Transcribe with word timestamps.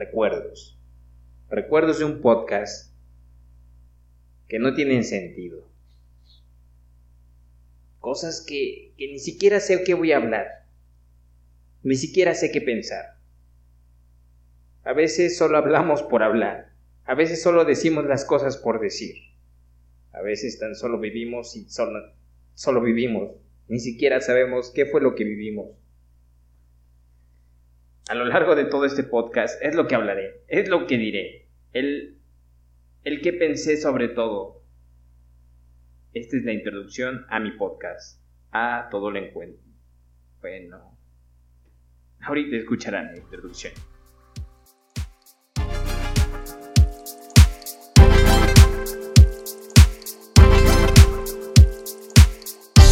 recuerdos. 0.00 0.80
Recuerdos 1.50 1.98
de 1.98 2.06
un 2.06 2.22
podcast 2.22 2.90
que 4.48 4.58
no 4.58 4.74
tienen 4.74 5.04
sentido. 5.04 5.68
Cosas 7.98 8.42
que, 8.46 8.94
que 8.96 9.08
ni 9.08 9.18
siquiera 9.18 9.60
sé 9.60 9.84
qué 9.84 9.92
voy 9.92 10.12
a 10.12 10.16
hablar. 10.16 10.64
Ni 11.82 11.96
siquiera 11.96 12.34
sé 12.34 12.50
qué 12.50 12.62
pensar. 12.62 13.18
A 14.84 14.94
veces 14.94 15.36
solo 15.36 15.58
hablamos 15.58 16.02
por 16.02 16.22
hablar. 16.22 16.72
A 17.04 17.14
veces 17.14 17.42
solo 17.42 17.66
decimos 17.66 18.06
las 18.06 18.24
cosas 18.24 18.56
por 18.56 18.80
decir. 18.80 19.16
A 20.12 20.22
veces 20.22 20.58
tan 20.58 20.74
solo 20.76 20.98
vivimos 20.98 21.54
y 21.56 21.68
solo, 21.68 22.14
solo 22.54 22.80
vivimos. 22.80 23.32
Ni 23.68 23.80
siquiera 23.80 24.22
sabemos 24.22 24.72
qué 24.74 24.86
fue 24.86 25.02
lo 25.02 25.14
que 25.14 25.24
vivimos. 25.24 25.76
A 28.10 28.14
lo 28.16 28.24
largo 28.24 28.56
de 28.56 28.64
todo 28.64 28.86
este 28.86 29.04
podcast 29.04 29.62
es 29.62 29.76
lo 29.76 29.86
que 29.86 29.94
hablaré, 29.94 30.42
es 30.48 30.68
lo 30.68 30.88
que 30.88 30.98
diré, 30.98 31.46
el, 31.72 32.18
el 33.04 33.20
que 33.20 33.32
pensé 33.32 33.76
sobre 33.76 34.08
todo. 34.08 34.64
Esta 36.12 36.36
es 36.36 36.42
la 36.42 36.52
introducción 36.52 37.24
a 37.28 37.38
mi 37.38 37.52
podcast, 37.52 38.20
a 38.50 38.88
todo 38.90 39.12
lo 39.12 39.20
encuentro. 39.20 39.62
Bueno, 40.40 40.98
ahorita 42.20 42.56
escucharán 42.56 43.12
la 43.12 43.18
introducción. 43.18 43.74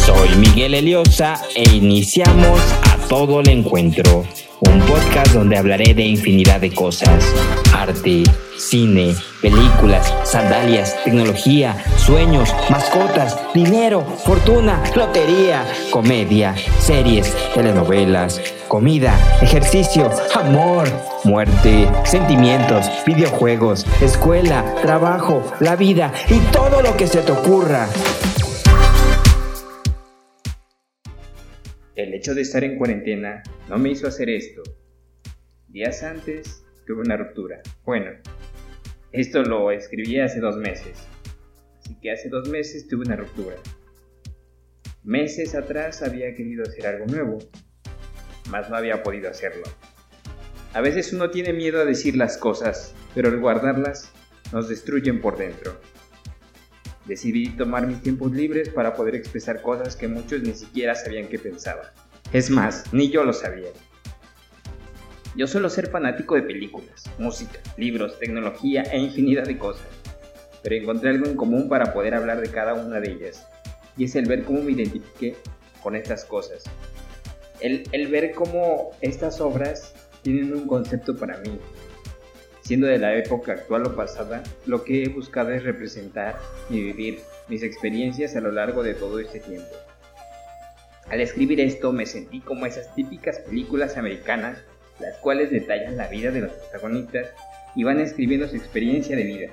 Soy 0.05 0.29
Miguel 0.37 0.75
Eliosa 0.75 1.35
e 1.57 1.75
iniciamos 1.75 2.61
a 2.87 2.98
todo 3.09 3.39
el 3.39 3.49
encuentro, 3.49 4.23
un 4.59 4.79
podcast 4.81 5.33
donde 5.33 5.57
hablaré 5.57 5.95
de 5.95 6.03
infinidad 6.03 6.61
de 6.61 6.71
cosas, 6.71 7.25
arte, 7.73 8.21
cine, 8.55 9.15
películas, 9.41 10.13
sandalias, 10.23 10.95
tecnología, 11.03 11.75
sueños, 11.97 12.53
mascotas, 12.69 13.35
dinero, 13.51 14.05
fortuna, 14.25 14.83
lotería, 14.95 15.65
comedia, 15.89 16.53
series, 16.79 17.35
telenovelas, 17.55 18.39
comida, 18.67 19.19
ejercicio, 19.41 20.11
amor, 20.35 20.87
muerte, 21.23 21.89
sentimientos, 22.05 22.85
videojuegos, 23.07 23.87
escuela, 24.01 24.75
trabajo, 24.83 25.41
la 25.59 25.75
vida 25.75 26.13
y 26.29 26.37
todo 26.51 26.83
lo 26.83 26.95
que 26.95 27.07
se 27.07 27.23
te 27.23 27.31
ocurra. 27.31 27.89
El 31.99 32.13
hecho 32.13 32.33
de 32.33 32.43
estar 32.43 32.63
en 32.63 32.77
cuarentena 32.77 33.43
no 33.67 33.77
me 33.77 33.89
hizo 33.89 34.07
hacer 34.07 34.29
esto. 34.29 34.63
Días 35.67 36.01
antes 36.01 36.63
tuve 36.87 37.01
una 37.01 37.17
ruptura. 37.17 37.61
Bueno, 37.83 38.11
esto 39.11 39.43
lo 39.43 39.69
escribí 39.69 40.17
hace 40.17 40.39
dos 40.39 40.55
meses. 40.55 40.97
Así 41.77 41.97
que 42.01 42.11
hace 42.11 42.29
dos 42.29 42.47
meses 42.47 42.87
tuve 42.87 43.03
una 43.05 43.17
ruptura. 43.17 43.57
Meses 45.03 45.55
atrás 45.55 46.01
había 46.01 46.33
querido 46.35 46.63
hacer 46.63 46.87
algo 46.87 47.05
nuevo, 47.05 47.39
mas 48.49 48.69
no 48.69 48.77
había 48.77 49.03
podido 49.03 49.29
hacerlo. 49.29 49.65
A 50.71 50.79
veces 50.79 51.11
uno 51.11 51.31
tiene 51.31 51.51
miedo 51.51 51.81
a 51.81 51.85
decir 51.85 52.15
las 52.15 52.37
cosas, 52.37 52.95
pero 53.13 53.27
al 53.27 53.41
guardarlas 53.41 54.09
nos 54.53 54.69
destruyen 54.69 55.19
por 55.19 55.37
dentro. 55.37 55.77
Decidí 57.09 57.49
tomar 57.49 57.87
mis 57.87 58.03
tiempos 58.03 58.31
libres 58.31 58.69
para 58.69 58.93
poder 58.93 59.15
expresar 59.15 59.63
cosas 59.63 59.95
que 59.95 60.07
muchos 60.07 60.43
ni 60.43 60.53
siquiera 60.53 60.93
sabían 60.93 61.27
que 61.27 61.39
pensaba. 61.39 61.91
Es 62.31 62.51
más, 62.51 62.83
ni 62.93 63.09
yo 63.09 63.23
lo 63.23 63.33
sabía. 63.33 63.69
Yo 65.35 65.47
suelo 65.47 65.71
ser 65.71 65.89
fanático 65.89 66.35
de 66.35 66.43
películas, 66.43 67.05
música, 67.17 67.59
libros, 67.77 68.19
tecnología 68.19 68.83
e 68.83 68.99
infinidad 68.99 69.45
de 69.45 69.57
cosas, 69.57 69.87
pero 70.61 70.75
encontré 70.75 71.09
algo 71.09 71.25
en 71.25 71.35
común 71.35 71.67
para 71.67 71.93
poder 71.93 72.13
hablar 72.13 72.41
de 72.41 72.51
cada 72.51 72.75
una 72.75 72.99
de 72.99 73.13
ellas, 73.13 73.47
y 73.97 74.03
es 74.03 74.15
el 74.15 74.27
ver 74.27 74.43
cómo 74.43 74.61
me 74.61 74.73
identifiqué 74.73 75.35
con 75.81 75.95
estas 75.95 76.25
cosas. 76.25 76.63
El, 77.59 77.89
el 77.91 78.07
ver 78.09 78.33
cómo 78.33 78.91
estas 79.01 79.41
obras 79.41 79.95
tienen 80.21 80.53
un 80.53 80.67
concepto 80.67 81.17
para 81.17 81.39
mí, 81.39 81.57
Siendo 82.69 82.85
de 82.85 82.99
la 82.99 83.15
época 83.15 83.53
actual 83.53 83.87
o 83.87 83.95
pasada, 83.95 84.43
lo 84.67 84.83
que 84.83 85.01
he 85.01 85.09
buscado 85.09 85.51
es 85.51 85.63
representar 85.63 86.37
y 86.69 86.79
vivir 86.79 87.17
mis 87.47 87.63
experiencias 87.63 88.35
a 88.35 88.41
lo 88.41 88.51
largo 88.51 88.83
de 88.83 88.93
todo 88.93 89.17
este 89.17 89.39
tiempo. 89.39 89.75
Al 91.09 91.19
escribir 91.19 91.59
esto 91.61 91.91
me 91.91 92.05
sentí 92.05 92.41
como 92.41 92.67
esas 92.67 92.93
típicas 92.93 93.39
películas 93.39 93.97
americanas, 93.97 94.63
las 94.99 95.17
cuales 95.17 95.49
detallan 95.49 95.97
la 95.97 96.09
vida 96.09 96.29
de 96.29 96.41
los 96.41 96.51
protagonistas 96.51 97.29
y 97.75 97.85
van 97.85 97.99
escribiendo 97.99 98.47
su 98.47 98.57
experiencia 98.57 99.15
de 99.15 99.23
vida. 99.23 99.51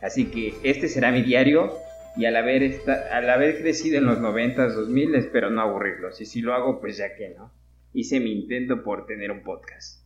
Así 0.00 0.26
que 0.26 0.54
este 0.62 0.86
será 0.86 1.10
mi 1.10 1.22
diario 1.22 1.72
y 2.16 2.26
al 2.26 2.36
haber, 2.36 2.62
esta, 2.62 3.08
al 3.10 3.28
haber 3.30 3.60
crecido 3.62 3.98
en 3.98 4.06
los 4.06 4.20
90s, 4.20 4.74
2000 4.74 5.16
espero 5.16 5.50
no 5.50 5.60
aburrirlos 5.60 6.20
y 6.20 6.26
si 6.26 6.40
lo 6.40 6.54
hago 6.54 6.80
pues 6.80 6.98
ya 6.98 7.16
que 7.16 7.30
no. 7.30 7.52
Hice 7.92 8.20
mi 8.20 8.30
intento 8.30 8.84
por 8.84 9.06
tener 9.06 9.32
un 9.32 9.42
podcast. 9.42 10.01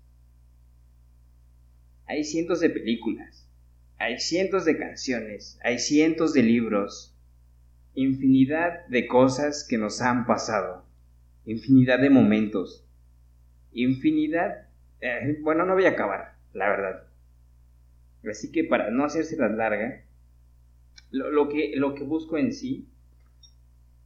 Hay 2.08 2.22
cientos 2.22 2.60
de 2.60 2.70
películas, 2.70 3.48
hay 3.98 4.20
cientos 4.20 4.64
de 4.64 4.78
canciones, 4.78 5.58
hay 5.64 5.80
cientos 5.80 6.32
de 6.32 6.44
libros, 6.44 7.16
infinidad 7.94 8.86
de 8.86 9.08
cosas 9.08 9.66
que 9.68 9.76
nos 9.76 10.00
han 10.00 10.24
pasado, 10.24 10.84
infinidad 11.44 11.98
de 11.98 12.10
momentos, 12.10 12.86
infinidad... 13.72 14.68
Eh, 15.00 15.38
bueno, 15.42 15.66
no 15.66 15.74
voy 15.74 15.86
a 15.86 15.90
acabar, 15.90 16.36
la 16.52 16.68
verdad. 16.68 17.02
Así 18.28 18.52
que 18.52 18.64
para 18.64 18.90
no 18.90 19.04
hacerse 19.04 19.36
las 19.36 19.52
larga, 19.52 20.04
lo, 21.10 21.48
que, 21.48 21.72
lo 21.76 21.94
que 21.94 22.04
busco 22.04 22.38
en 22.38 22.52
sí 22.52 22.88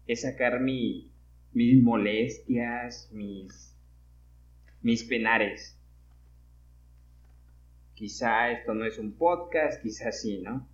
es 0.06 0.22
sacar 0.22 0.60
mi, 0.60 1.12
mis 1.52 1.82
molestias, 1.82 3.10
mis, 3.12 3.76
mis 4.82 5.04
penares 5.04 5.79
quizá 8.00 8.50
esto 8.50 8.72
no 8.72 8.86
es 8.86 8.98
un 8.98 9.12
podcast, 9.12 9.82
quizá 9.82 10.10
sí, 10.10 10.40
¿no? 10.40 10.66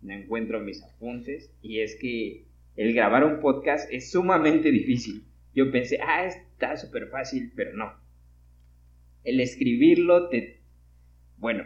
No 0.00 0.14
encuentro 0.14 0.58
mis 0.58 0.82
apuntes 0.82 1.52
y 1.60 1.82
es 1.82 1.96
que 2.00 2.46
el 2.76 2.94
grabar 2.94 3.24
un 3.24 3.40
podcast 3.40 3.92
es 3.92 4.10
sumamente 4.10 4.70
difícil. 4.70 5.26
Yo 5.54 5.70
pensé, 5.70 5.98
ah, 6.00 6.24
está 6.24 6.78
súper 6.78 7.08
fácil, 7.08 7.52
pero 7.54 7.76
no. 7.76 7.92
El 9.22 9.40
escribirlo 9.40 10.30
te... 10.30 10.62
Bueno, 11.36 11.64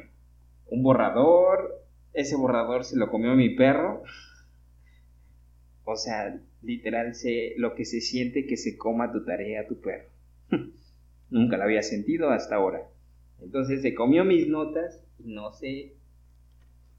un 0.66 0.82
borrador, 0.82 1.86
ese 2.12 2.34
borrador 2.34 2.82
se 2.82 2.96
lo 2.96 3.08
comió 3.08 3.36
mi 3.36 3.50
perro. 3.50 4.02
O 5.84 5.94
sea, 5.94 6.36
literal 6.62 7.12
lo 7.58 7.76
que 7.76 7.84
se 7.84 8.00
siente 8.00 8.44
que 8.44 8.56
se 8.56 8.76
coma 8.76 9.12
tu 9.12 9.24
tarea 9.24 9.68
tu 9.68 9.80
perro. 9.80 10.08
Nunca 11.30 11.56
lo 11.58 11.62
había 11.62 11.84
sentido 11.84 12.30
hasta 12.30 12.56
ahora. 12.56 12.90
Entonces 13.40 13.82
se 13.82 13.94
comió 13.94 14.24
mis 14.24 14.48
notas 14.48 15.02
y 15.18 15.32
no 15.32 15.52
sé 15.52 15.94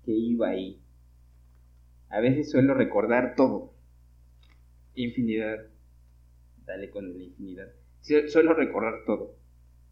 qué 0.06 0.12
iba 0.12 0.50
ahí. 0.50 0.80
A 2.10 2.20
veces 2.20 2.52
suelo 2.52 2.74
recordar 2.74 3.36
todo. 3.36 3.74
Infinidad. 4.96 5.58
Dale 6.66 6.90
con 6.90 7.18
la 7.18 7.24
infinidad. 7.24 7.68
Suelo 8.02 8.54
recordar 8.54 9.04
todo. 9.06 9.36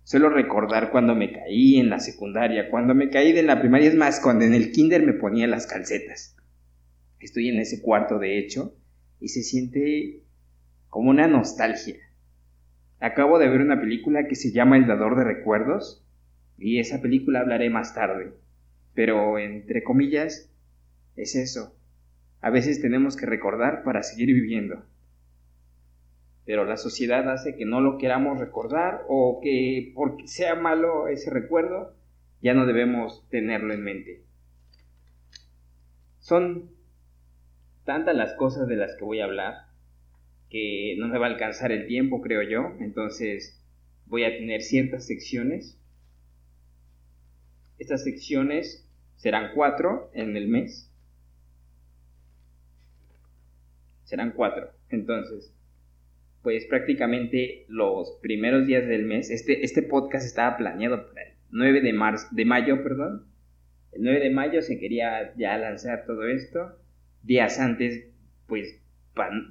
Suelo 0.04 0.30
recordar 0.30 0.92
cuando 0.92 1.16
me 1.16 1.34
caí 1.34 1.78
en 1.78 1.90
la 1.90 2.00
secundaria, 2.00 2.70
cuando 2.70 2.94
me 2.94 3.10
caí 3.10 3.34
de 3.34 3.42
la 3.42 3.60
primaria, 3.60 3.90
es 3.90 3.96
más, 3.96 4.20
cuando 4.20 4.46
en 4.46 4.54
el 4.54 4.72
kinder 4.72 5.04
me 5.04 5.14
ponía 5.14 5.48
las 5.48 5.66
calcetas. 5.66 6.38
Estoy 7.20 7.50
en 7.50 7.60
ese 7.60 7.82
cuarto, 7.82 8.20
de 8.20 8.38
hecho, 8.38 8.76
y 9.20 9.30
se 9.30 9.42
siente 9.42 10.22
como 10.90 11.10
una 11.10 11.28
nostalgia. 11.28 11.96
Acabo 13.00 13.40
de 13.40 13.50
ver 13.50 13.62
una 13.62 13.82
película 13.82 14.28
que 14.28 14.36
se 14.36 14.52
llama 14.52 14.78
El 14.78 14.86
Dador 14.86 15.18
de 15.18 15.24
Recuerdos, 15.24 16.05
y 16.58 16.80
esa 16.80 17.02
película 17.02 17.42
hablaré 17.42 17.70
más 17.70 17.94
tarde. 17.94 18.34
Pero, 18.94 19.38
entre 19.38 19.84
comillas, 19.84 20.52
es 21.16 21.36
eso. 21.36 21.76
A 22.42 22.50
veces 22.50 22.82
tenemos 22.82 23.18
que 23.18 23.26
recordar 23.26 23.84
para 23.84 24.04
seguir 24.04 24.28
viviendo. 24.28 24.86
Pero 26.46 26.64
la 26.66 26.78
sociedad 26.78 27.28
hace 27.30 27.56
que 27.56 27.66
no 27.66 27.82
lo 27.82 27.98
queramos 27.98 28.40
recordar 28.40 29.02
o 29.10 29.40
que 29.42 29.92
porque 29.96 30.28
sea 30.28 30.56
malo 30.56 31.08
ese 31.08 31.32
recuerdo, 31.32 31.96
ya 32.42 32.54
no 32.54 32.66
debemos 32.66 33.28
tenerlo 33.30 33.74
en 33.74 33.84
mente. 33.84 34.24
Son 36.20 36.70
tantas 37.84 38.16
las 38.16 38.34
cosas 38.34 38.68
de 38.68 38.76
las 38.76 38.96
que 38.96 39.06
voy 39.06 39.20
a 39.20 39.26
hablar 39.26 39.66
que 40.50 40.96
no 41.00 41.08
me 41.08 41.18
va 41.18 41.26
a 41.26 41.30
alcanzar 41.30 41.72
el 41.72 41.88
tiempo, 41.88 42.22
creo 42.22 42.44
yo. 42.44 42.74
Entonces 42.80 43.62
voy 44.06 44.24
a 44.24 44.38
tener 44.38 44.62
ciertas 44.62 45.08
secciones 45.08 45.80
estas 47.78 48.04
secciones 48.04 48.90
serán 49.16 49.52
cuatro 49.54 50.10
en 50.14 50.36
el 50.38 50.48
mes. 50.48 50.92
Serán 54.04 54.32
cuatro. 54.32 54.70
Entonces, 54.90 55.54
pues 56.44 56.66
prácticamente 56.68 57.66
los 57.68 58.20
primeros 58.22 58.68
días 58.68 58.88
del 58.88 59.04
mes, 59.04 59.32
este, 59.32 59.66
este 59.66 59.82
podcast 59.82 60.26
estaba 60.26 60.58
planeado 60.58 61.08
para 61.08 61.24
el 61.24 61.34
9 61.50 61.82
de, 61.82 61.94
marzo, 61.94 62.28
de 62.32 62.46
mayo, 62.46 62.84
perdón. 62.84 63.26
El 63.92 64.04
9 64.04 64.20
de 64.20 64.30
mayo 64.30 64.62
se 64.62 64.78
quería 64.78 65.34
ya 65.38 65.58
lanzar 65.58 66.06
todo 66.06 66.28
esto. 66.28 66.78
Días 67.24 67.60
antes, 67.60 68.08
pues, 68.48 68.80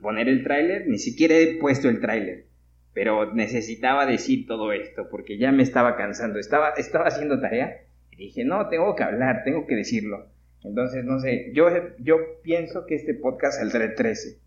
poner 0.03 0.29
el 0.29 0.45
tráiler, 0.45 0.87
ni 0.87 0.99
siquiera 0.99 1.37
he 1.37 1.57
puesto 1.59 1.89
el 1.89 2.01
tráiler. 2.01 2.47
Pero 2.93 3.35
necesitaba 3.35 4.07
decir 4.07 4.47
todo 4.47 4.73
esto 4.73 5.09
porque 5.11 5.37
ya 5.37 5.51
me 5.51 5.65
estaba 5.65 5.97
cansando. 5.97 6.39
Estaba, 6.39 6.71
estaba 6.77 7.07
haciendo 7.07 7.41
tarea 7.41 7.84
y 8.17 8.27
dije, 8.27 8.45
no, 8.45 8.69
tengo 8.69 8.95
que 8.95 9.03
hablar, 9.03 9.43
tengo 9.45 9.67
que 9.67 9.75
decirlo. 9.75 10.29
Entonces, 10.63 11.05
no 11.05 11.19
sé, 11.19 11.51
yo, 11.53 11.69
yo 11.99 12.41
pienso 12.43 12.87
que 12.87 12.95
este 12.95 13.15
podcast 13.15 13.59
saldrá 13.59 13.85
el 13.85 13.95
13. 13.95 14.39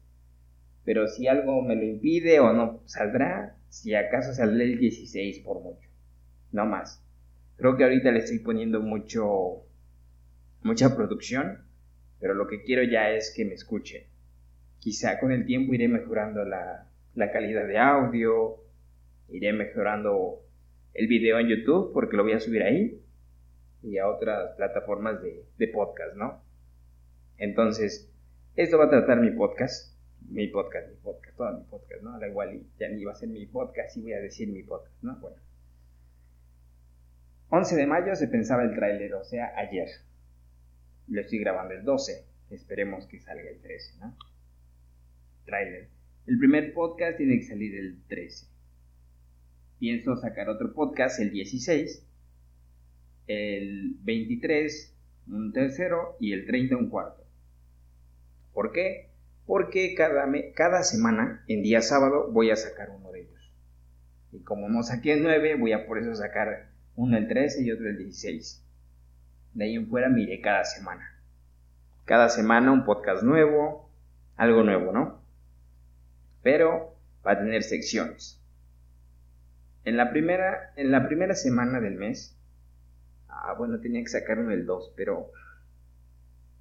Pero 0.86 1.08
si 1.08 1.28
algo 1.28 1.62
me 1.62 1.76
lo 1.76 1.84
impide 1.84 2.40
o 2.40 2.54
no, 2.54 2.82
saldrá, 2.86 3.58
si 3.68 3.94
acaso 3.94 4.34
saldrá 4.34 4.64
el 4.64 4.80
16 4.80 5.40
por 5.40 5.62
mucho. 5.62 5.90
No 6.54 6.66
más. 6.66 7.04
Creo 7.58 7.76
que 7.76 7.84
ahorita 7.84 8.12
le 8.12 8.20
estoy 8.20 8.40
poniendo 8.40 8.80
mucho, 8.82 9.66
mucha 10.64 10.96
producción, 10.96 11.66
pero 12.20 12.34
lo 12.34 12.48
que 12.48 12.64
quiero 12.64 12.84
ya 12.84 13.12
es 13.12 13.34
que 13.36 13.44
me 13.44 13.54
escuchen. 13.54 14.04
Quizá 14.80 15.20
con 15.20 15.32
el 15.32 15.46
tiempo 15.46 15.74
iré 15.74 15.90
mejorando 15.90 16.46
la, 16.46 16.88
la 17.16 17.32
calidad 17.32 17.68
de 17.68 17.78
audio, 17.78 18.64
iré 19.28 19.52
mejorando 19.52 20.42
el 20.94 21.08
video 21.08 21.38
en 21.40 21.50
YouTube 21.50 21.92
porque 21.94 22.16
lo 22.16 22.24
voy 22.24 22.34
a 22.34 22.40
subir 22.40 22.64
ahí 22.64 23.04
y 23.84 23.98
a 23.98 24.08
otras 24.08 24.56
plataformas 24.56 25.22
de, 25.22 25.46
de 25.58 25.68
podcast, 25.68 26.16
¿no? 26.16 26.42
Entonces, 27.38 28.12
esto 28.56 28.78
va 28.78 28.86
a 28.86 28.90
tratar 28.90 29.20
mi 29.20 29.32
podcast, 29.32 29.96
mi 30.30 30.48
podcast, 30.48 30.90
mi 30.90 30.96
podcast, 30.96 31.38
todo 31.38 31.58
mi 31.58 31.64
podcast, 31.66 32.02
¿no? 32.02 32.20
Da 32.20 32.28
igual, 32.28 32.62
ya 32.80 32.90
ni 32.90 33.04
va 33.04 33.12
a 33.12 33.16
ser 33.16 33.30
mi 33.30 33.46
podcast 33.46 33.96
y 33.98 34.02
voy 34.02 34.14
a 34.14 34.20
decir 34.20 34.50
mi 34.50 34.64
podcast, 34.64 35.04
¿no? 35.04 35.16
Bueno. 35.20 35.38
11 37.50 37.76
de 37.76 37.88
mayo 37.88 38.16
se 38.16 38.28
pensaba 38.28 38.64
el 38.64 38.76
tráiler, 38.76 39.14
o 39.14 39.24
sea, 39.24 39.54
ayer. 39.58 39.88
Lo 41.08 41.22
estoy 41.22 41.40
grabando 41.40 41.74
el 41.74 41.84
12, 41.84 42.26
esperemos 42.50 43.06
que 43.08 43.20
salga 43.20 43.50
el 43.50 43.62
13, 43.62 44.00
¿no? 44.00 44.18
Tráiler. 45.46 45.88
El 46.26 46.40
primer 46.40 46.74
podcast 46.74 47.18
tiene 47.18 47.38
que 47.38 47.46
salir 47.46 47.74
el 47.76 48.04
13. 48.10 48.48
Pienso 49.80 50.18
sacar 50.18 50.50
otro 50.50 50.74
podcast 50.74 51.20
el 51.22 51.32
16, 51.32 52.06
el 53.28 53.96
23 54.02 54.96
un 55.30 55.52
tercero 55.54 56.16
y 56.20 56.34
el 56.34 56.46
30 56.46 56.78
un 56.78 56.90
cuarto. 56.90 57.24
¿Por 58.54 58.72
qué? 58.72 59.12
Porque 59.46 59.94
cada, 59.96 60.26
cada 60.56 60.84
semana, 60.84 61.44
en 61.48 61.64
día 61.64 61.82
sábado, 61.82 62.32
voy 62.32 62.52
a 62.52 62.56
sacar 62.56 62.90
uno 62.90 63.12
de 63.12 63.22
ellos. 63.22 63.54
Y 64.32 64.40
como 64.44 64.70
no 64.70 64.84
saqué 64.84 65.14
el 65.14 65.24
9, 65.24 65.56
voy 65.56 65.74
a 65.74 65.86
por 65.86 66.00
eso 66.00 66.14
sacar 66.16 66.70
uno 66.96 67.18
el 67.18 67.28
13 67.28 67.64
y 67.64 67.72
otro 67.72 67.88
el 67.90 67.98
16. 67.98 68.64
De 69.54 69.66
ahí 69.66 69.76
en 69.76 69.88
fuera 69.88 70.10
miré 70.10 70.42
cada 70.42 70.66
semana. 70.66 71.22
Cada 72.06 72.30
semana 72.30 72.72
un 72.72 72.86
podcast 72.86 73.24
nuevo, 73.24 73.92
algo 74.36 74.64
nuevo, 74.64 74.92
¿no? 74.92 75.22
Pero 76.42 76.96
va 77.26 77.34
a 77.34 77.40
tener 77.40 77.64
secciones. 77.64 78.42
En 79.84 79.98
la 79.98 80.12
primera, 80.12 80.74
en 80.76 80.92
la 80.92 81.08
primera 81.08 81.36
semana 81.36 81.80
del 81.80 81.96
mes, 81.96 82.37
ah, 83.30 83.54
bueno, 83.58 83.80
tenía 83.80 84.02
que 84.02 84.10
sacar 84.10 84.40
uno 84.40 84.52
el 84.52 84.66
2, 84.66 84.94
pero 84.96 85.32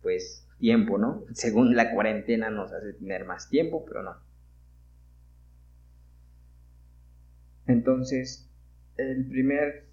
pues 0.03 0.47
tiempo, 0.59 0.99
¿no? 0.99 1.25
Según 1.33 1.77
la 1.77 1.93
cuarentena 1.93 2.51
nos 2.51 2.73
hace 2.73 2.95
tener 2.95 3.25
más 3.25 3.49
tiempo, 3.49 3.85
pero 3.87 4.03
no. 4.03 4.17
Entonces, 7.67 8.49
el 8.97 9.27
primer 9.27 9.87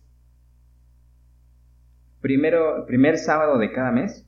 primero, 2.24 2.86
primer 2.88 3.18
sábado 3.18 3.60
de 3.60 3.72
cada 3.74 3.92
mes 3.92 4.26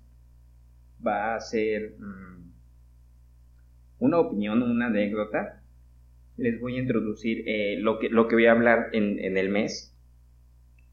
va 1.05 1.35
a 1.35 1.39
ser 1.39 1.95
mm, 1.97 2.51
una 3.99 4.19
opinión, 4.19 4.61
una 4.61 4.87
anécdota. 4.87 5.63
Les 6.37 6.59
voy 6.59 6.75
a 6.75 6.81
introducir 6.81 7.47
eh, 7.47 7.77
lo, 7.79 7.97
que, 7.97 8.09
lo 8.09 8.27
que 8.27 8.35
voy 8.35 8.47
a 8.47 8.51
hablar 8.51 8.89
en, 8.91 9.37
el 9.37 9.49
mes 9.49 9.94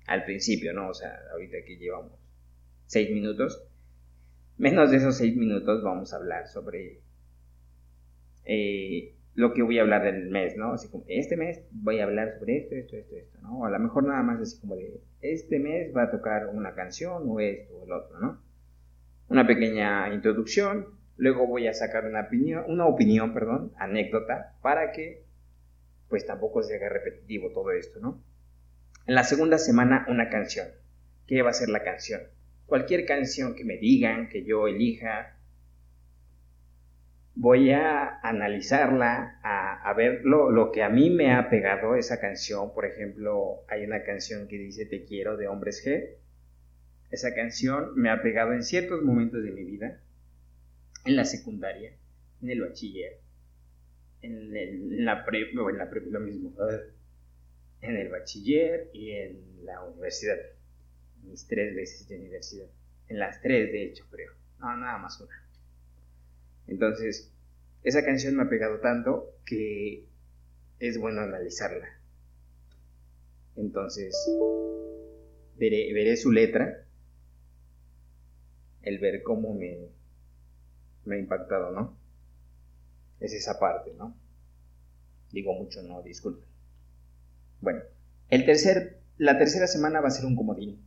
al 0.07 0.25
principio, 0.25 0.73
¿no? 0.73 0.89
O 0.89 0.95
sea, 0.95 1.19
ahorita 1.33 1.59
que 1.67 1.77
llevamos 1.77 2.13
seis 2.87 3.11
minutos. 3.11 3.65
Menos 4.59 4.91
de 4.91 4.99
esos 4.99 5.17
seis 5.17 5.37
minutos 5.37 5.83
vamos 5.83 6.13
a 6.13 6.17
hablar 6.17 6.47
sobre 6.47 7.01
eh, 8.45 9.15
lo 9.35 9.55
que 9.55 9.63
voy 9.63 9.79
a 9.79 9.83
hablar 9.83 10.03
del 10.03 10.29
mes, 10.29 10.57
¿no? 10.57 10.75
Así 10.75 10.89
como, 10.89 11.05
este 11.09 11.37
mes 11.37 11.65
voy 11.71 12.01
a 12.01 12.05
hablar 12.05 12.39
sobre 12.39 12.59
esto, 12.59 12.75
esto, 12.75 12.97
esto, 12.97 13.17
esto, 13.17 13.39
¿no? 13.41 13.61
O 13.61 13.65
a 13.65 13.71
lo 13.71 13.79
mejor 13.79 14.05
nada 14.05 14.23
más 14.23 14.41
así 14.41 14.61
como 14.61 14.77
de, 14.77 15.01
este 15.21 15.59
mes 15.59 15.95
va 15.97 16.05
a 16.05 16.11
tocar 16.11 16.49
una 16.49 16.75
canción 16.75 17.23
o 17.27 17.41
esto 17.41 17.75
o 17.75 17.85
el 17.85 17.93
otro, 17.93 18.19
¿no? 18.21 18.43
Una 19.29 19.47
pequeña 19.47 20.13
introducción, 20.13 20.87
luego 21.17 21.47
voy 21.47 21.67
a 21.67 21.73
sacar 21.73 22.05
una 22.05 22.23
opinión, 22.23 22.65
una 22.69 22.87
opinión, 22.87 23.33
perdón, 23.33 23.73
anécdota, 23.79 24.55
para 24.63 24.93
que 24.93 25.25
pues 26.09 26.27
tampoco 26.27 26.63
se 26.63 26.77
haga 26.77 26.91
repetitivo 26.91 27.51
todo 27.53 27.71
esto, 27.71 27.99
¿no? 28.01 28.23
En 29.07 29.17
la 29.17 29.25
segunda 29.25 29.59
semana 29.59 30.07
una 30.09 30.31
canción. 30.31 30.69
¿Qué 31.27 31.43
va 31.43 31.51
a 31.51 31.55
ser 31.55 31.69
la 31.69 31.83
canción? 31.83 32.21
Cualquier 32.67 33.05
canción 33.05 33.55
que 33.55 33.65
me 33.65 33.77
digan, 33.77 34.29
que 34.29 34.45
yo 34.45 34.69
elija, 34.69 35.37
voy 37.35 37.73
a 37.73 38.21
analizarla, 38.21 39.41
a, 39.43 39.93
ver 39.95 40.23
lo, 40.25 40.71
que 40.71 40.83
a 40.83 40.89
mí 40.89 41.11
me 41.11 41.35
ha 41.35 41.51
pegado 41.51 41.97
esa 41.97 42.21
canción. 42.21 42.73
Por 42.75 42.87
ejemplo, 42.87 43.65
hay 43.69 43.85
una 43.85 44.05
canción 44.05 44.47
que 44.47 44.57
dice 44.57 44.87
Te 44.87 45.05
quiero 45.05 45.37
de 45.37 45.49
Hombres 45.49 45.85
G. 45.85 46.17
Esa 47.11 47.35
canción 47.35 47.95
me 47.97 48.09
ha 48.09 48.23
pegado 48.23 48.53
en 48.53 48.63
ciertos 48.63 49.03
momentos 49.03 49.43
de 49.43 49.51
mi 49.51 49.65
vida, 49.65 50.01
en 51.05 51.17
la 51.17 51.25
secundaria, 51.25 51.93
en 52.41 52.51
el 52.51 52.61
bachiller, 52.61 53.19
en, 54.23 55.05
la 55.05 55.25
pre, 55.25 55.51
en 55.51 55.79
la 55.79 55.91
lo 56.11 56.21
mismo, 56.21 56.55
en 57.83 57.97
el 57.97 58.09
bachiller 58.09 58.89
y 58.93 59.11
en 59.11 59.65
la 59.65 59.83
universidad. 59.83 60.39
Mis 61.25 61.47
tres 61.47 61.75
veces 61.75 62.09
de 62.09 62.17
universidad. 62.17 62.69
En 63.09 63.19
las 63.19 63.43
tres, 63.43 63.71
de 63.71 63.85
hecho, 63.85 64.07
creo. 64.11 64.33
No, 64.59 64.77
nada 64.77 64.99
más 64.99 65.21
una. 65.21 65.45
Entonces, 66.69 67.31
esa 67.83 68.05
canción 68.05 68.37
me 68.37 68.45
ha 68.45 68.49
pegado 68.49 68.79
tanto 68.81 69.35
que 69.45 70.07
es 70.79 70.99
bueno 70.99 71.21
analizarla. 71.21 71.89
Entonces, 73.57 74.17
veré, 75.59 76.17
su 76.17 76.31
letra, 76.31 76.87
el 78.83 78.99
ver 78.99 79.23
cómo 79.23 79.55
me, 79.55 79.89
me 81.05 81.17
ha 81.17 81.19
impactado, 81.19 81.71
¿no? 81.73 81.97
Es 83.21 83.33
esa 83.33 83.59
parte, 83.59 83.93
¿no? 83.95 84.17
Digo 85.31 85.55
mucho, 85.55 85.83
no, 85.83 86.03
disculpen. 86.03 86.52
Bueno, 87.63 87.81
el 88.29 88.45
tercer, 88.45 88.99
la 89.19 89.39
tercera 89.39 89.69
semana 89.69 90.01
va 90.01 90.09
a 90.09 90.11
ser 90.11 90.27
un 90.27 90.35
comodín. 90.35 90.85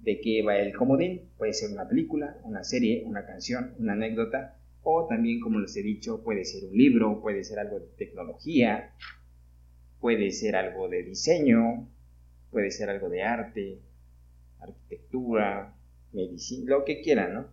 ¿De 0.00 0.20
qué 0.20 0.42
va 0.42 0.56
el 0.56 0.74
comodín? 0.74 1.30
Puede 1.38 1.52
ser 1.52 1.70
una 1.70 1.88
película, 1.88 2.38
una 2.42 2.64
serie, 2.64 3.04
una 3.06 3.24
canción, 3.24 3.76
una 3.78 3.92
anécdota 3.92 4.56
o 4.82 5.06
también, 5.06 5.40
como 5.40 5.60
les 5.60 5.76
he 5.76 5.82
dicho, 5.82 6.24
puede 6.24 6.44
ser 6.44 6.64
un 6.64 6.76
libro, 6.76 7.20
puede 7.22 7.44
ser 7.44 7.60
algo 7.60 7.78
de 7.78 7.86
tecnología, 7.96 8.90
puede 10.00 10.32
ser 10.32 10.56
algo 10.56 10.88
de 10.88 11.04
diseño, 11.04 11.88
puede 12.50 12.72
ser 12.72 12.90
algo 12.90 13.08
de 13.08 13.22
arte, 13.22 13.78
arquitectura, 14.58 15.72
medicina, 16.12 16.64
lo 16.68 16.84
que 16.84 17.00
quieran, 17.00 17.32
¿no? 17.32 17.46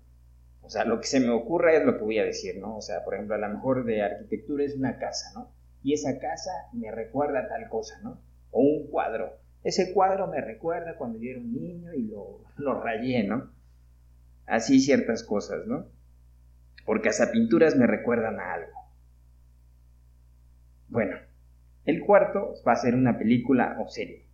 O 0.64 0.72
sea, 0.72 0.86
lo 0.86 1.00
que 1.00 1.06
se 1.06 1.20
me 1.20 1.30
ocurra 1.30 1.76
es 1.78 1.86
lo 1.86 2.00
que 2.00 2.04
voy 2.04 2.18
a 2.18 2.26
decir, 2.26 2.58
¿no? 2.58 2.78
O 2.78 2.82
sea, 2.82 3.04
por 3.04 3.14
ejemplo, 3.14 3.36
a 3.36 3.38
lo 3.38 3.50
mejor 3.50 3.86
de 3.86 4.02
arquitectura 4.02 4.64
es 4.64 4.74
una 4.74 4.98
casa, 4.98 5.34
¿no? 5.36 5.52
Y 5.84 5.94
esa 5.94 6.18
casa 6.18 6.52
me 6.74 6.90
recuerda 6.90 7.42
a 7.42 7.48
tal 7.48 7.70
cosa, 7.70 8.00
¿no? 8.02 8.20
O 8.52 8.62
un 8.62 8.88
cuadro. 8.88 9.38
Ese 9.64 9.94
cuadro 9.94 10.28
me 10.28 10.42
recuerda 10.42 10.96
cuando 10.98 11.20
yo 11.20 11.32
era 11.32 11.40
un 11.40 11.54
niño 11.54 11.94
y 11.94 12.04
lo, 12.04 12.42
lo 12.58 12.82
rayé, 12.82 13.24
¿no? 13.24 13.52
Así 14.46 14.80
ciertas 14.80 15.24
cosas, 15.24 15.68
¿no? 15.68 15.86
porque 16.90 17.10
hasta 17.10 17.32
pinturas 17.32 17.76
me 17.76 17.86
recuerdan 17.86 18.40
a 18.40 18.54
algo. 18.54 18.74
Bueno, 20.88 21.18
el 21.86 22.02
cuarto 22.02 22.56
va 22.68 22.72
a 22.72 22.78
ser 22.78 22.96
una 22.96 23.20
película 23.20 23.78
o 23.80 23.88
serie. 23.90 24.26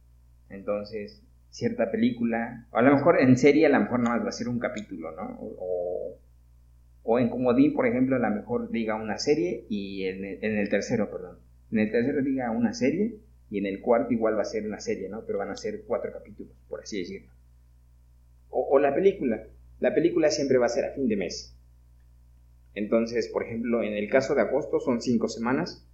Entonces, 0.47 1.21
cierta 1.49 1.91
película, 1.91 2.65
o 2.71 2.77
a 2.77 2.81
lo 2.81 2.95
mejor 2.95 3.19
en 3.19 3.35
serie 3.35 3.65
a 3.65 3.69
lo 3.69 3.81
mejor 3.81 3.99
nada 3.99 4.15
más 4.15 4.25
va 4.25 4.29
a 4.29 4.31
ser 4.31 4.47
un 4.47 4.59
capítulo, 4.59 5.11
¿no? 5.11 5.37
O, 5.37 6.17
o 7.03 7.19
en 7.19 7.27
comodín, 7.27 7.73
por 7.73 7.87
ejemplo, 7.87 8.15
a 8.15 8.19
lo 8.19 8.29
mejor 8.33 8.71
diga 8.71 8.95
una 8.95 9.17
serie 9.17 9.65
y 9.67 10.05
en 10.05 10.23
el, 10.23 10.41
en 10.41 10.57
el 10.57 10.69
tercero, 10.69 11.11
perdón. 11.11 11.39
En 11.73 11.79
el 11.79 11.91
tercero 11.91 12.21
diga 12.21 12.51
una 12.51 12.73
serie 12.73 13.17
y 13.49 13.59
en 13.59 13.65
el 13.65 13.81
cuarto 13.81 14.13
igual 14.13 14.37
va 14.37 14.41
a 14.41 14.45
ser 14.45 14.65
una 14.65 14.79
serie, 14.79 15.09
¿no? 15.09 15.25
Pero 15.25 15.39
van 15.39 15.49
a 15.49 15.55
ser 15.55 15.83
cuatro 15.85 16.11
capítulos, 16.11 16.53
por 16.67 16.81
así 16.81 16.99
decirlo. 16.99 17.31
O, 18.49 18.67
o 18.71 18.79
la 18.79 18.93
película. 18.93 19.47
La 19.79 19.93
película 19.93 20.29
siempre 20.31 20.57
va 20.57 20.65
a 20.65 20.69
ser 20.69 20.85
a 20.85 20.91
fin 20.91 21.07
de 21.07 21.17
mes. 21.17 21.55
Entonces, 22.73 23.29
por 23.29 23.43
ejemplo, 23.43 23.83
en 23.83 23.93
el 23.93 24.09
caso 24.09 24.35
de 24.35 24.41
agosto 24.41 24.79
son 24.79 25.01
cinco 25.01 25.27
semanas. 25.29 25.87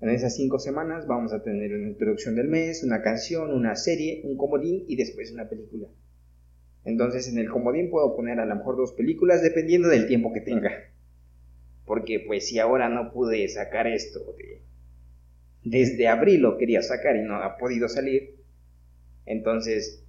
En 0.00 0.08
esas 0.08 0.34
cinco 0.34 0.58
semanas 0.58 1.06
vamos 1.06 1.32
a 1.32 1.42
tener 1.42 1.74
una 1.74 1.88
introducción 1.88 2.34
del 2.34 2.48
mes, 2.48 2.82
una 2.84 3.02
canción, 3.02 3.52
una 3.52 3.76
serie, 3.76 4.22
un 4.24 4.36
comodín 4.36 4.84
y 4.88 4.96
después 4.96 5.30
una 5.30 5.48
película. 5.48 5.88
Entonces 6.84 7.28
en 7.28 7.38
el 7.38 7.50
comodín 7.50 7.90
puedo 7.90 8.16
poner 8.16 8.40
a 8.40 8.46
lo 8.46 8.54
mejor 8.54 8.76
dos 8.76 8.92
películas 8.92 9.42
dependiendo 9.42 9.88
del 9.88 10.06
tiempo 10.06 10.32
que 10.32 10.40
tenga. 10.40 10.70
Porque 11.84 12.24
pues 12.26 12.48
si 12.48 12.58
ahora 12.58 12.88
no 12.88 13.12
pude 13.12 13.46
sacar 13.48 13.86
esto 13.86 14.20
de... 14.38 14.62
Desde 15.64 16.08
abril 16.08 16.40
lo 16.40 16.56
quería 16.56 16.82
sacar 16.82 17.16
y 17.16 17.22
no 17.22 17.36
ha 17.36 17.56
podido 17.56 17.88
salir. 17.88 18.36
Entonces 19.26 20.04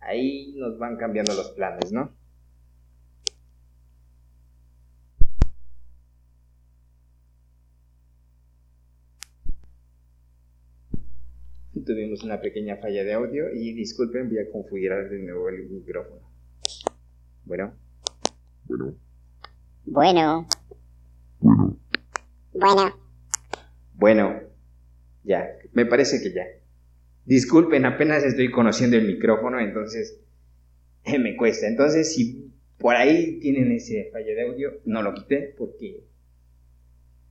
ahí 0.00 0.54
nos 0.56 0.78
van 0.78 0.96
cambiando 0.96 1.34
los 1.34 1.50
planes, 1.52 1.92
¿no? 1.92 2.16
Tuvimos 11.86 12.22
una 12.22 12.40
pequeña 12.40 12.76
falla 12.76 13.04
de 13.04 13.14
audio 13.14 13.52
y 13.54 13.72
disculpen, 13.72 14.28
voy 14.28 14.38
a 14.38 14.50
configurar 14.50 15.08
de 15.08 15.20
nuevo 15.20 15.48
el 15.48 15.70
micrófono. 15.70 16.20
Bueno. 17.44 17.72
Bueno. 18.66 18.94
Bueno. 19.86 20.46
Bueno. 22.52 22.94
Bueno. 23.94 24.47
Ya, 25.28 25.58
me 25.72 25.86
parece 25.86 26.22
que 26.22 26.32
ya. 26.32 26.44
Disculpen, 27.24 27.84
apenas 27.84 28.24
estoy 28.24 28.50
conociendo 28.50 28.96
el 28.96 29.06
micrófono, 29.06 29.60
entonces 29.60 30.20
me 31.20 31.36
cuesta. 31.36 31.68
Entonces, 31.68 32.14
si 32.14 32.50
por 32.78 32.96
ahí 32.96 33.38
tienen 33.40 33.70
ese 33.72 34.08
falla 34.12 34.34
de 34.34 34.42
audio, 34.42 34.80
no 34.84 35.02
lo 35.02 35.14
quité 35.14 35.54
porque 35.56 36.04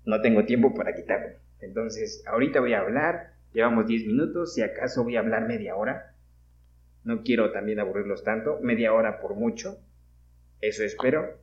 no 0.06 0.22
tengo 0.22 0.46
tiempo 0.46 0.74
para 0.74 0.96
quitarlo. 0.96 1.38
Entonces, 1.60 2.24
ahorita 2.28 2.60
voy 2.60 2.74
a 2.74 2.80
hablar 2.80 3.38
Llevamos 3.58 3.88
10 3.88 4.06
minutos, 4.06 4.54
si 4.54 4.62
acaso 4.62 5.04
voy 5.04 5.16
a 5.16 5.20
hablar 5.20 5.48
media 5.48 5.76
hora. 5.76 6.14
No 7.04 7.24
quiero 7.24 7.52
también 7.52 7.80
aburrirlos 7.80 8.24
tanto, 8.24 8.60
media 8.62 8.94
hora 8.94 9.20
por 9.20 9.34
mucho. 9.34 9.80
Eso 10.62 10.84
espero. 10.84 11.40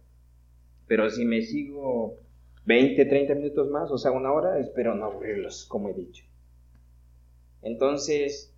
Pero 0.87 1.11
si 1.11 1.25
me 1.25 1.43
sigo 1.43 2.21
20, 2.67 3.05
30 3.07 3.35
minutos 3.35 3.69
más, 3.69 3.91
o 3.91 3.99
sea, 3.99 4.13
una 4.13 4.33
hora, 4.33 4.61
espero 4.61 4.95
no 4.95 5.07
aburrirlos, 5.07 5.65
como 5.67 5.89
he 5.89 5.95
dicho. 5.95 6.25
Entonces, 7.65 8.55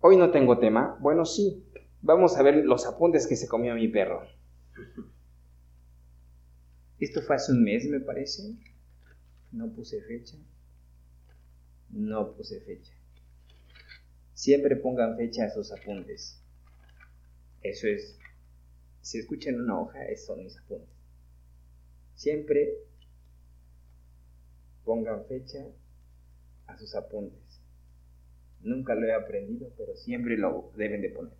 hoy 0.00 0.16
no 0.16 0.30
tengo 0.30 0.58
tema. 0.58 0.96
Bueno, 1.00 1.26
sí, 1.26 1.64
vamos 2.00 2.36
a 2.36 2.42
ver 2.42 2.64
los 2.64 2.86
apuntes 2.86 3.26
que 3.26 3.34
se 3.34 3.48
comió 3.48 3.74
mi 3.74 3.88
perro. 3.88 4.22
Esto 7.00 7.20
fue 7.20 7.34
hace 7.34 7.50
un 7.50 7.64
mes, 7.64 7.84
me 7.88 7.98
parece. 7.98 8.54
No 9.50 9.68
puse 9.72 10.00
fecha. 10.02 10.36
No 11.90 12.32
puse 12.32 12.60
fecha. 12.60 12.92
Siempre 14.34 14.76
pongan 14.76 15.16
fecha 15.16 15.46
a 15.46 15.50
sus 15.50 15.72
apuntes. 15.72 16.40
Eso 17.60 17.88
es. 17.88 18.18
Si 19.00 19.18
escuchan 19.18 19.60
una 19.60 19.80
hoja, 19.80 20.04
esos 20.04 20.26
son 20.26 20.44
mis 20.44 20.56
apuntes. 20.56 20.94
Siempre 22.14 22.72
pongan 24.84 25.24
fecha 25.26 25.66
a 26.72 26.78
sus 26.78 26.94
apuntes. 26.94 27.40
Nunca 28.60 28.94
lo 28.94 29.06
he 29.06 29.14
aprendido, 29.14 29.70
pero 29.76 29.96
siempre 29.96 30.36
lo 30.36 30.72
deben 30.76 31.02
de 31.02 31.10
poner. 31.10 31.34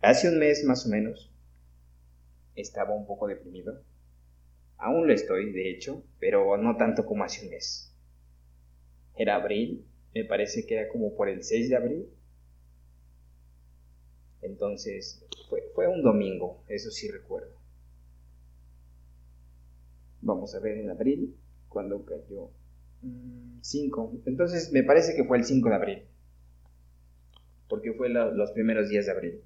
Hace 0.00 0.28
un 0.28 0.38
mes 0.38 0.64
más 0.64 0.86
o 0.86 0.88
menos 0.88 1.32
estaba 2.54 2.94
un 2.94 3.06
poco 3.06 3.26
deprimido. 3.26 3.82
Aún 4.76 5.06
lo 5.06 5.12
estoy, 5.12 5.52
de 5.52 5.70
hecho, 5.70 6.04
pero 6.20 6.56
no 6.56 6.76
tanto 6.76 7.04
como 7.04 7.24
hace 7.24 7.44
un 7.44 7.50
mes 7.50 7.88
era 9.18 9.34
abril, 9.34 9.84
me 10.14 10.24
parece 10.24 10.64
que 10.64 10.74
era 10.78 10.88
como 10.88 11.14
por 11.14 11.28
el 11.28 11.42
6 11.42 11.68
de 11.68 11.76
abril. 11.76 12.08
Entonces, 14.40 15.26
fue, 15.74 15.88
un 15.88 16.02
domingo, 16.02 16.62
eso 16.68 16.90
sí 16.90 17.10
recuerdo. 17.10 17.58
Vamos 20.20 20.54
a 20.54 20.60
ver 20.60 20.78
en 20.78 20.90
abril, 20.90 21.36
cuando 21.68 22.04
cayó 22.04 22.50
5. 23.60 24.12
Mm, 24.12 24.28
Entonces, 24.28 24.72
me 24.72 24.82
parece 24.82 25.14
que 25.14 25.24
fue 25.24 25.38
el 25.38 25.44
5 25.44 25.68
de 25.68 25.74
abril. 25.74 26.02
Porque 27.68 27.92
fue 27.92 28.08
los 28.08 28.50
primeros 28.52 28.88
días 28.88 29.06
de 29.06 29.12
abril. 29.12 29.40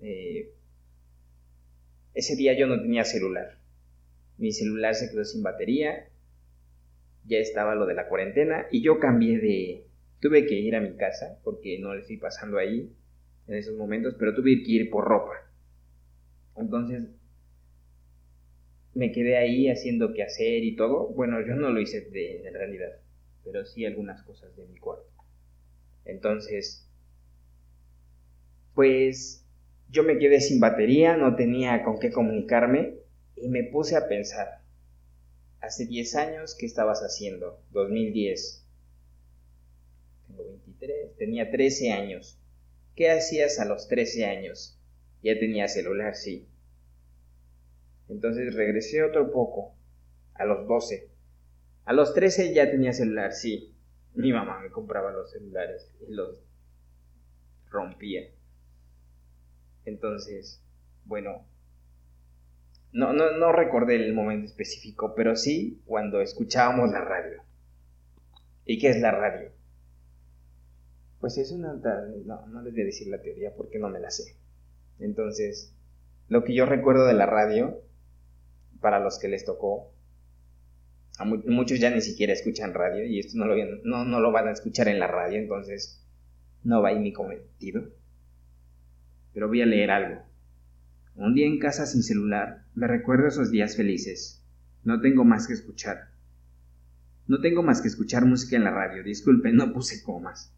Eh, 0.00 0.52
ese 2.14 2.36
día 2.36 2.56
yo 2.58 2.66
no 2.66 2.80
tenía 2.80 3.04
celular. 3.04 3.58
Mi 4.38 4.52
celular 4.52 4.94
se 4.94 5.10
quedó 5.10 5.24
sin 5.24 5.42
batería 5.42 6.08
ya 7.26 7.38
estaba 7.38 7.74
lo 7.74 7.86
de 7.86 7.94
la 7.94 8.08
cuarentena 8.08 8.66
y 8.70 8.82
yo 8.82 8.98
cambié 8.98 9.38
de... 9.38 9.86
Tuve 10.20 10.46
que 10.46 10.54
ir 10.54 10.74
a 10.74 10.80
mi 10.80 10.96
casa 10.96 11.38
porque 11.44 11.78
no 11.78 11.94
le 11.94 12.00
estoy 12.00 12.16
pasando 12.16 12.58
ahí 12.58 12.90
en 13.46 13.54
esos 13.54 13.76
momentos, 13.76 14.14
pero 14.18 14.34
tuve 14.34 14.62
que 14.62 14.72
ir 14.72 14.90
por 14.90 15.04
ropa. 15.04 15.34
Entonces 16.56 17.04
me 18.94 19.12
quedé 19.12 19.36
ahí 19.36 19.68
haciendo 19.68 20.12
qué 20.12 20.22
hacer 20.22 20.64
y 20.64 20.76
todo. 20.76 21.08
Bueno, 21.08 21.40
yo 21.46 21.54
no 21.54 21.70
lo 21.70 21.80
hice 21.80 22.02
de, 22.02 22.46
en 22.46 22.54
realidad, 22.54 22.92
pero 23.44 23.64
sí 23.64 23.84
algunas 23.84 24.22
cosas 24.22 24.54
de 24.56 24.66
mi 24.66 24.78
cuarto. 24.78 25.08
Entonces, 26.04 26.88
pues 28.74 29.46
yo 29.90 30.02
me 30.02 30.18
quedé 30.18 30.40
sin 30.40 30.60
batería, 30.60 31.16
no 31.16 31.36
tenía 31.36 31.82
con 31.82 31.98
qué 31.98 32.10
comunicarme 32.10 32.94
y 33.36 33.48
me 33.48 33.64
puse 33.64 33.96
a 33.96 34.08
pensar, 34.08 34.64
Hace 35.64 35.86
10 35.86 36.14
años, 36.16 36.54
¿qué 36.58 36.66
estabas 36.66 37.00
haciendo? 37.00 37.58
2010. 37.70 38.66
Tengo 40.26 40.44
23. 40.46 41.16
Tenía 41.16 41.50
13 41.50 41.90
años. 41.90 42.38
¿Qué 42.94 43.10
hacías 43.10 43.58
a 43.58 43.64
los 43.64 43.88
13 43.88 44.26
años? 44.26 44.78
Ya 45.22 45.38
tenía 45.38 45.66
celular, 45.68 46.16
sí. 46.16 46.46
Entonces 48.08 48.54
regresé 48.54 49.02
otro 49.02 49.30
poco. 49.30 49.74
A 50.34 50.44
los 50.44 50.66
12. 50.66 51.10
A 51.84 51.92
los 51.92 52.14
13 52.14 52.54
ya 52.54 52.70
tenía 52.70 52.92
celular, 52.92 53.32
sí. 53.32 53.74
Mi 54.14 54.32
mamá 54.32 54.60
me 54.60 54.70
compraba 54.70 55.12
los 55.12 55.30
celulares 55.30 55.92
y 56.08 56.12
los 56.12 56.42
rompía. 57.70 58.22
Entonces, 59.84 60.62
bueno, 61.04 61.46
no, 62.92 63.12
no, 63.12 63.36
no 63.36 63.52
recordé 63.52 63.96
el 63.96 64.14
momento 64.14 64.46
específico, 64.46 65.14
pero 65.14 65.36
sí 65.36 65.82
cuando 65.84 66.20
escuchábamos 66.20 66.90
la 66.90 67.00
radio. 67.00 67.42
¿Y 68.64 68.78
qué 68.78 68.90
es 68.90 69.00
la 69.00 69.10
radio? 69.10 69.50
Pues 71.20 71.36
es 71.38 71.52
una... 71.52 71.74
No, 72.24 72.46
no 72.46 72.62
les 72.62 72.72
voy 72.72 72.82
a 72.82 72.86
decir 72.86 73.08
la 73.08 73.20
teoría 73.20 73.54
porque 73.56 73.78
no 73.78 73.88
me 73.88 74.00
la 74.00 74.10
sé. 74.10 74.36
Entonces, 75.00 75.74
lo 76.28 76.44
que 76.44 76.54
yo 76.54 76.66
recuerdo 76.66 77.06
de 77.06 77.14
la 77.14 77.26
radio, 77.26 77.82
para 78.84 79.00
los 79.00 79.18
que 79.18 79.28
les 79.28 79.46
tocó, 79.46 79.94
muchos 81.46 81.80
ya 81.80 81.88
ni 81.88 82.02
siquiera 82.02 82.34
escuchan 82.34 82.74
radio 82.74 83.02
y 83.02 83.18
esto 83.18 83.38
no 83.38 83.46
lo, 83.46 83.54
no, 83.82 84.04
no 84.04 84.20
lo 84.20 84.30
van 84.30 84.46
a 84.46 84.50
escuchar 84.50 84.88
en 84.88 84.98
la 84.98 85.06
radio, 85.06 85.38
entonces 85.38 86.04
no 86.64 86.82
va 86.82 86.90
ahí 86.90 86.98
mi 86.98 87.14
cometido. 87.14 87.88
Pero 89.32 89.48
voy 89.48 89.62
a 89.62 89.66
leer 89.66 89.90
algo. 89.90 90.20
Un 91.14 91.32
día 91.34 91.46
en 91.46 91.58
casa 91.58 91.86
sin 91.86 92.02
celular, 92.02 92.66
me 92.74 92.86
recuerdo 92.86 93.26
esos 93.26 93.50
días 93.50 93.74
felices. 93.74 94.44
No 94.82 95.00
tengo 95.00 95.24
más 95.24 95.46
que 95.46 95.54
escuchar. 95.54 96.10
No 97.26 97.40
tengo 97.40 97.62
más 97.62 97.80
que 97.80 97.88
escuchar 97.88 98.26
música 98.26 98.56
en 98.56 98.64
la 98.64 98.70
radio, 98.70 99.02
disculpen, 99.02 99.56
no 99.56 99.72
puse 99.72 100.02
comas. 100.02 100.54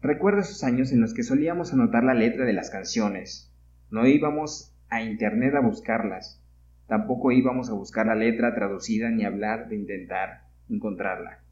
Recuerdo 0.00 0.42
esos 0.42 0.62
años 0.62 0.92
en 0.92 1.00
los 1.00 1.12
que 1.12 1.24
solíamos 1.24 1.72
anotar 1.72 2.04
la 2.04 2.14
letra 2.14 2.44
de 2.44 2.52
las 2.52 2.70
canciones. 2.70 3.52
No 3.90 4.06
íbamos 4.06 4.71
a 4.92 5.02
internet 5.02 5.54
a 5.54 5.60
buscarlas. 5.60 6.40
Tampoco 6.86 7.32
íbamos 7.32 7.70
a 7.70 7.74
buscar 7.74 8.06
la 8.06 8.14
letra 8.14 8.54
traducida 8.54 9.10
ni 9.10 9.24
hablar 9.24 9.68
de 9.68 9.76
intentar 9.76 10.48
encontrarla. 10.68 11.42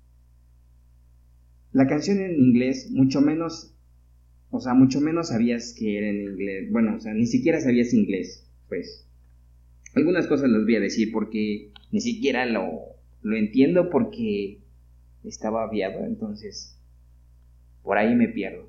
La 1.72 1.86
canción 1.86 2.20
en 2.20 2.32
inglés 2.32 2.90
mucho 2.90 3.20
menos 3.20 3.74
o 4.50 4.60
sea, 4.60 4.74
mucho 4.74 5.00
menos 5.00 5.28
sabías 5.28 5.74
que 5.78 5.96
era 5.96 6.08
en 6.08 6.22
inglés. 6.22 6.70
Bueno, 6.72 6.96
o 6.96 7.00
sea, 7.00 7.14
ni 7.14 7.26
siquiera 7.26 7.60
sabías 7.60 7.94
inglés, 7.94 8.50
pues. 8.68 9.06
Algunas 9.94 10.26
cosas 10.26 10.50
las 10.50 10.64
voy 10.64 10.76
a 10.76 10.80
decir 10.80 11.12
porque 11.12 11.72
ni 11.92 12.00
siquiera 12.00 12.46
lo, 12.46 12.96
lo 13.22 13.36
entiendo 13.36 13.90
porque 13.90 14.58
estaba 15.24 15.64
aviado, 15.64 16.04
entonces 16.04 16.76
por 17.82 17.98
ahí 17.98 18.14
me 18.14 18.28
pierdo. 18.28 18.68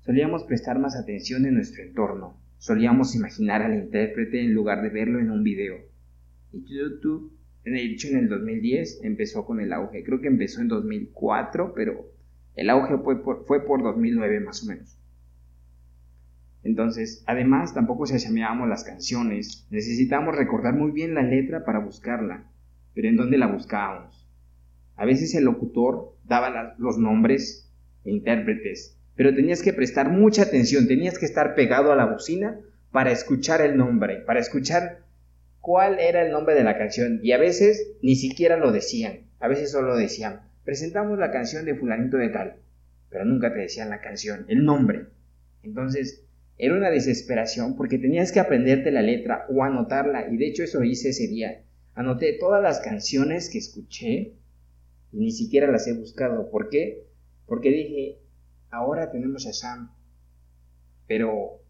Solíamos 0.00 0.44
prestar 0.44 0.78
más 0.78 0.96
atención 0.96 1.46
en 1.46 1.54
nuestro 1.54 1.82
entorno, 1.82 2.40
solíamos 2.62 3.16
imaginar 3.16 3.60
al 3.60 3.74
intérprete 3.74 4.40
en 4.40 4.54
lugar 4.54 4.82
de 4.82 4.88
verlo 4.88 5.18
en 5.18 5.32
un 5.32 5.42
video. 5.42 5.78
Y 6.52 6.62
YouTube, 6.64 7.36
de 7.64 7.82
hecho 7.82 8.06
en 8.06 8.18
el 8.18 8.28
2010 8.28 9.00
empezó 9.02 9.44
con 9.44 9.58
el 9.60 9.72
auge, 9.72 10.04
creo 10.04 10.20
que 10.20 10.28
empezó 10.28 10.60
en 10.60 10.68
2004, 10.68 11.72
pero 11.74 12.06
el 12.54 12.70
auge 12.70 12.98
fue 12.98 13.20
por, 13.20 13.46
fue 13.46 13.66
por 13.66 13.82
2009 13.82 14.38
más 14.38 14.62
o 14.62 14.66
menos. 14.66 14.96
Entonces, 16.62 17.24
además, 17.26 17.74
tampoco 17.74 18.06
se 18.06 18.20
llamábamos 18.20 18.68
las 18.68 18.84
canciones. 18.84 19.66
Necesitábamos 19.70 20.36
recordar 20.36 20.74
muy 20.74 20.92
bien 20.92 21.14
la 21.14 21.24
letra 21.24 21.64
para 21.64 21.80
buscarla. 21.80 22.44
Pero 22.94 23.08
¿en 23.08 23.16
dónde 23.16 23.38
la 23.38 23.48
buscábamos? 23.48 24.30
A 24.94 25.04
veces 25.04 25.34
el 25.34 25.46
locutor 25.46 26.14
daba 26.22 26.76
los 26.78 26.96
nombres 26.96 27.68
e 28.04 28.12
intérpretes, 28.12 29.01
pero 29.16 29.34
tenías 29.34 29.62
que 29.62 29.72
prestar 29.72 30.08
mucha 30.08 30.42
atención, 30.42 30.88
tenías 30.88 31.18
que 31.18 31.26
estar 31.26 31.54
pegado 31.54 31.92
a 31.92 31.96
la 31.96 32.06
bocina 32.06 32.60
para 32.90 33.10
escuchar 33.10 33.60
el 33.60 33.76
nombre, 33.76 34.18
para 34.26 34.40
escuchar 34.40 35.00
cuál 35.60 35.98
era 35.98 36.24
el 36.24 36.32
nombre 36.32 36.54
de 36.54 36.64
la 36.64 36.76
canción. 36.76 37.20
Y 37.22 37.32
a 37.32 37.38
veces 37.38 37.92
ni 38.02 38.16
siquiera 38.16 38.56
lo 38.56 38.72
decían, 38.72 39.20
a 39.40 39.48
veces 39.48 39.70
solo 39.70 39.96
decían, 39.96 40.42
presentamos 40.64 41.18
la 41.18 41.30
canción 41.30 41.64
de 41.64 41.74
fulanito 41.74 42.16
de 42.16 42.28
tal, 42.28 42.56
pero 43.10 43.24
nunca 43.24 43.52
te 43.52 43.60
decían 43.60 43.90
la 43.90 44.00
canción, 44.00 44.44
el 44.48 44.64
nombre. 44.64 45.06
Entonces, 45.62 46.24
era 46.58 46.74
una 46.74 46.90
desesperación 46.90 47.76
porque 47.76 47.98
tenías 47.98 48.32
que 48.32 48.40
aprenderte 48.40 48.90
la 48.90 49.02
letra 49.02 49.46
o 49.48 49.64
anotarla, 49.64 50.28
y 50.30 50.36
de 50.36 50.46
hecho 50.46 50.62
eso 50.62 50.82
hice 50.84 51.10
ese 51.10 51.26
día. 51.26 51.62
Anoté 51.94 52.36
todas 52.38 52.62
las 52.62 52.80
canciones 52.80 53.50
que 53.50 53.58
escuché 53.58 54.34
y 55.12 55.18
ni 55.18 55.32
siquiera 55.32 55.70
las 55.70 55.86
he 55.86 55.92
buscado. 55.92 56.50
¿Por 56.50 56.68
qué? 56.68 57.04
Porque 57.46 57.70
dije, 57.70 58.18
ahora 58.72 59.10
tenemos 59.12 59.46
a 59.46 59.52
Sam, 59.52 59.94
pero 61.06 61.62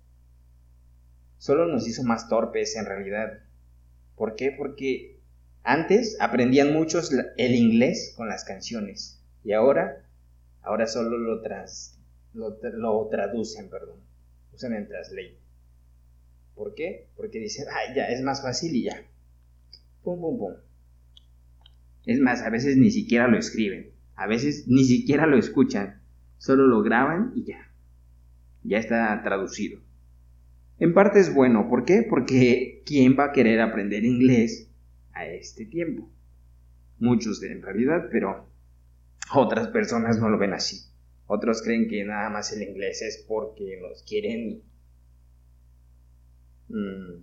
solo 1.36 1.66
nos 1.66 1.86
hizo 1.86 2.04
más 2.04 2.28
torpes 2.28 2.76
en 2.76 2.86
realidad. 2.86 3.40
¿Por 4.16 4.36
qué? 4.36 4.54
Porque 4.56 5.20
antes 5.64 6.16
aprendían 6.20 6.72
muchos 6.72 7.12
el 7.36 7.54
inglés 7.54 8.14
con 8.16 8.28
las 8.28 8.44
canciones 8.44 9.20
y 9.44 9.52
ahora, 9.52 10.06
ahora 10.62 10.86
solo 10.86 11.18
lo, 11.18 11.42
tras, 11.42 11.98
lo, 12.32 12.56
lo 12.62 13.08
traducen, 13.08 13.68
perdón, 13.68 13.98
usan 14.54 14.72
el 14.72 14.86
translate. 14.86 15.38
¿Por 16.54 16.74
qué? 16.74 17.08
Porque 17.16 17.40
dicen, 17.40 17.66
ay, 17.72 17.96
ya, 17.96 18.06
es 18.08 18.22
más 18.22 18.42
fácil 18.42 18.76
y 18.76 18.84
ya. 18.84 19.04
Pum, 20.04 20.20
pum, 20.20 20.38
pum. 20.38 20.54
Es 22.06 22.20
más, 22.20 22.42
a 22.42 22.50
veces 22.50 22.76
ni 22.76 22.90
siquiera 22.90 23.26
lo 23.26 23.38
escriben, 23.38 23.92
a 24.14 24.26
veces 24.28 24.68
ni 24.68 24.84
siquiera 24.84 25.26
lo 25.26 25.38
escuchan, 25.38 26.01
solo 26.42 26.66
lo 26.66 26.82
graban 26.82 27.32
y 27.36 27.44
ya. 27.44 27.70
Ya 28.64 28.78
está 28.78 29.22
traducido. 29.22 29.80
En 30.80 30.92
parte 30.92 31.20
es 31.20 31.32
bueno, 31.32 31.68
¿por 31.68 31.84
qué? 31.84 32.04
Porque 32.08 32.82
¿quién 32.84 33.16
va 33.16 33.26
a 33.26 33.32
querer 33.32 33.60
aprender 33.60 34.04
inglés 34.04 34.68
a 35.12 35.24
este 35.24 35.66
tiempo? 35.66 36.10
Muchos 36.98 37.40
en 37.44 37.62
realidad, 37.62 38.08
pero 38.10 38.48
otras 39.32 39.68
personas 39.68 40.18
no 40.18 40.28
lo 40.28 40.36
ven 40.36 40.52
así. 40.52 40.80
Otros 41.28 41.62
creen 41.62 41.86
que 41.88 42.04
nada 42.04 42.28
más 42.28 42.52
el 42.52 42.68
inglés 42.68 43.02
es 43.02 43.24
porque 43.28 43.78
nos 43.80 44.02
quieren 44.02 44.62
mm, 46.70 47.22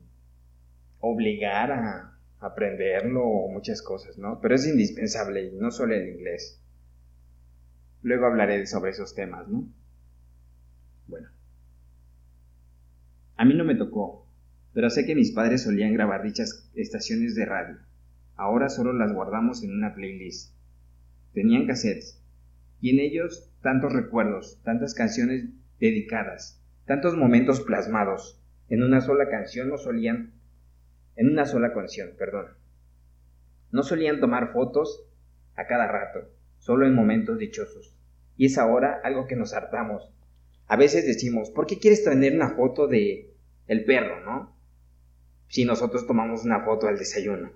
obligar 1.02 1.74
a 1.74 2.18
aprenderlo 2.40 3.26
o 3.26 3.52
muchas 3.52 3.82
cosas, 3.82 4.18
¿no? 4.18 4.40
Pero 4.40 4.56
es 4.56 4.66
indispensable 4.66 5.44
y 5.44 5.56
no 5.58 5.72
solo 5.72 5.94
el 5.94 6.08
inglés. 6.08 6.59
Luego 8.01 8.25
hablaré 8.25 8.65
sobre 8.65 8.91
esos 8.91 9.13
temas, 9.15 9.48
¿no? 9.48 9.68
Bueno. 11.08 11.29
A 13.36 13.46
mí 13.46 13.53
no 13.53 13.63
me 13.63 13.75
tocó, 13.75 14.27
pero 14.74 14.89
sé 14.89 15.06
que 15.06 15.15
mis 15.15 15.32
padres 15.32 15.63
solían 15.63 15.94
grabar 15.94 16.24
dichas 16.24 16.70
estaciones 16.75 17.36
de 17.36 17.46
radio. 17.46 17.77
Ahora 18.36 18.70
solo 18.70 18.94
las 18.94 19.12
guardamos 19.12 19.63
en 19.63 19.74
una 19.74 19.94
playlist. 19.94 20.56
Tenían 21.34 21.68
cassettes, 21.68 22.24
y 22.82 22.91
en 22.91 23.00
ellos 23.00 23.51
tantos 23.62 23.94
recuerdos, 23.94 24.62
tantas 24.63 24.94
canciones 24.94 25.50
dedicadas, 25.79 26.63
tantos 26.86 27.15
momentos 27.15 27.62
plasmados. 27.62 28.41
En 28.70 28.84
una 28.84 29.01
sola 29.01 29.29
canción 29.29 29.70
no 29.70 29.77
solían 29.77 30.34
en 31.15 31.29
una 31.29 31.46
sola 31.46 31.74
canción, 31.74 32.12
perdón. 32.18 32.48
No 33.72 33.84
solían 33.84 34.22
tomar 34.22 34.53
fotos 34.53 35.06
a 35.56 35.68
cada 35.68 35.88
rato, 35.88 36.29
solo 36.60 36.86
en 36.86 36.94
momentos 36.94 37.39
dichosos. 37.39 37.96
Y 38.38 38.46
es 38.46 38.58
ahora 38.58 39.01
algo 39.04 39.28
que 39.28 39.36
nos 39.36 39.54
hartamos. 39.54 40.13
A 40.68 40.78
veces 40.78 41.06
decimos, 41.06 41.50
¿por 41.50 41.66
qué 41.66 41.79
quieres 41.79 42.03
tener 42.03 42.33
una 42.33 42.51
foto 42.51 42.88
de 42.88 43.33
el 43.68 43.86
perro, 43.86 44.24
no? 44.24 44.55
Si 45.48 45.66
nosotros 45.66 46.05
tomamos 46.05 46.46
una 46.46 46.64
foto 46.64 46.88
al 46.88 46.98
desayuno. 46.98 47.51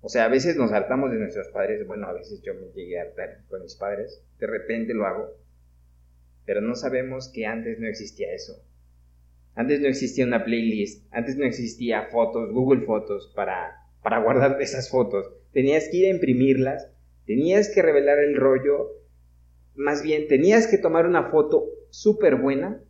O 0.00 0.08
sea, 0.08 0.24
a 0.24 0.28
veces 0.28 0.56
nos 0.56 0.72
hartamos 0.72 1.10
de 1.10 1.18
nuestros 1.18 1.48
padres. 1.48 1.84
Bueno, 1.86 2.06
a 2.06 2.12
veces 2.12 2.40
yo 2.42 2.54
me 2.54 2.68
llegué 2.74 2.98
a 2.98 3.02
hartar 3.02 3.40
con 3.48 3.62
mis 3.62 3.74
padres. 3.74 4.22
De 4.38 4.46
repente 4.46 4.94
lo 4.94 5.04
hago. 5.04 5.30
Pero 6.44 6.60
no 6.60 6.76
sabemos 6.76 7.28
que 7.28 7.44
antes 7.44 7.80
no 7.80 7.88
existía 7.88 8.32
eso. 8.32 8.62
Antes 9.56 9.80
no 9.80 9.88
existía 9.88 10.26
una 10.26 10.44
playlist, 10.44 11.06
antes 11.12 11.36
no 11.36 11.46
existía 11.46 12.08
fotos, 12.12 12.52
Google 12.52 12.82
Fotos 12.82 13.32
para, 13.34 13.88
para 14.02 14.22
guardar 14.22 14.56
esas 14.60 14.90
fotos. 14.90 15.32
Tenías 15.52 15.88
que 15.88 15.96
ir 15.96 16.06
a 16.06 16.10
imprimirlas, 16.10 16.90
tenías 17.26 17.68
que 17.68 17.82
revelar 17.82 18.18
el 18.18 18.36
rollo, 18.36 18.92
más 19.74 20.02
bien 20.02 20.28
tenías 20.28 20.66
que 20.66 20.78
tomar 20.78 21.06
una 21.06 21.24
foto 21.30 21.64
súper 21.90 22.36
buena 22.36 22.80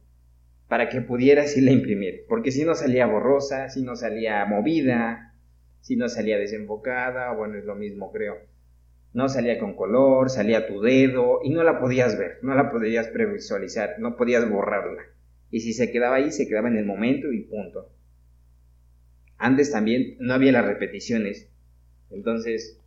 para 0.68 0.88
que 0.88 1.01
pudieras 1.01 1.57
irla 1.57 1.70
a 1.70 1.75
imprimir, 1.75 2.25
porque 2.29 2.51
si 2.51 2.64
no 2.64 2.75
salía 2.75 3.07
borrosa, 3.07 3.68
si 3.68 3.83
no 3.83 3.96
salía 3.96 4.44
movida, 4.44 5.35
si 5.81 5.96
no 5.96 6.09
salía 6.09 6.38
desenfocada, 6.38 7.33
bueno, 7.33 7.57
es 7.57 7.64
lo 7.64 7.75
mismo 7.75 8.12
creo. 8.12 8.37
No 9.12 9.29
salía 9.29 9.59
con 9.59 9.75
color, 9.75 10.29
salía 10.29 10.66
tu 10.66 10.81
dedo 10.83 11.40
y 11.42 11.51
no 11.51 11.62
la 11.62 11.81
podías 11.81 12.18
ver, 12.18 12.38
no 12.42 12.55
la 12.55 12.70
podías 12.70 13.09
previsualizar, 13.09 13.94
no 13.99 14.16
podías 14.16 14.49
borrarla. 14.51 15.03
Y 15.51 15.61
si 15.61 15.72
se 15.72 15.90
quedaba 15.90 16.16
ahí, 16.16 16.33
se 16.33 16.49
quedaba 16.49 16.68
en 16.68 16.77
el 16.77 16.85
momento 16.85 17.33
y 17.33 17.44
punto. 17.44 17.92
Antes 19.38 19.70
también 19.70 20.16
no 20.18 20.35
había 20.35 20.53
las 20.53 20.66
repeticiones. 20.66 21.49
Entonces, 22.11 22.83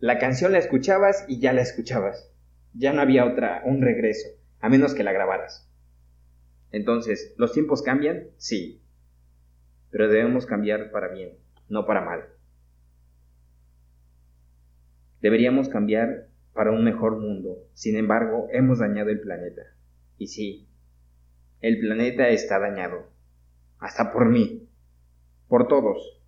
la 0.00 0.18
canción 0.18 0.52
la 0.52 0.58
escuchabas 0.58 1.26
y 1.28 1.40
ya 1.40 1.52
la 1.52 1.60
escuchabas. 1.60 2.32
Ya 2.72 2.94
no 2.94 3.02
había 3.02 3.26
otra, 3.26 3.62
un 3.66 3.82
regreso, 3.82 4.28
a 4.60 4.70
menos 4.70 4.94
que 4.94 5.04
la 5.04 5.12
grabaras. 5.12 5.70
Entonces, 6.72 7.34
¿los 7.36 7.52
tiempos 7.52 7.82
cambian? 7.82 8.28
Sí. 8.38 8.82
Pero 9.90 10.08
debemos 10.08 10.46
cambiar 10.46 10.90
para 10.90 11.08
bien, 11.08 11.36
no 11.68 11.84
para 11.84 12.00
mal. 12.00 12.24
Deberíamos 15.20 15.68
cambiar 15.68 16.28
para 16.54 16.70
un 16.70 16.82
mejor 16.82 17.18
mundo. 17.18 17.68
Sin 17.74 17.96
embargo, 17.96 18.48
hemos 18.52 18.78
dañado 18.78 19.10
el 19.10 19.20
planeta. 19.20 19.62
Y 20.16 20.28
sí, 20.28 20.66
el 21.60 21.78
planeta 21.78 22.30
está 22.30 22.58
dañado. 22.58 23.10
Hasta 23.78 24.12
por 24.12 24.30
mí. 24.30 24.66
Por 25.46 25.68
todos. 25.68 26.22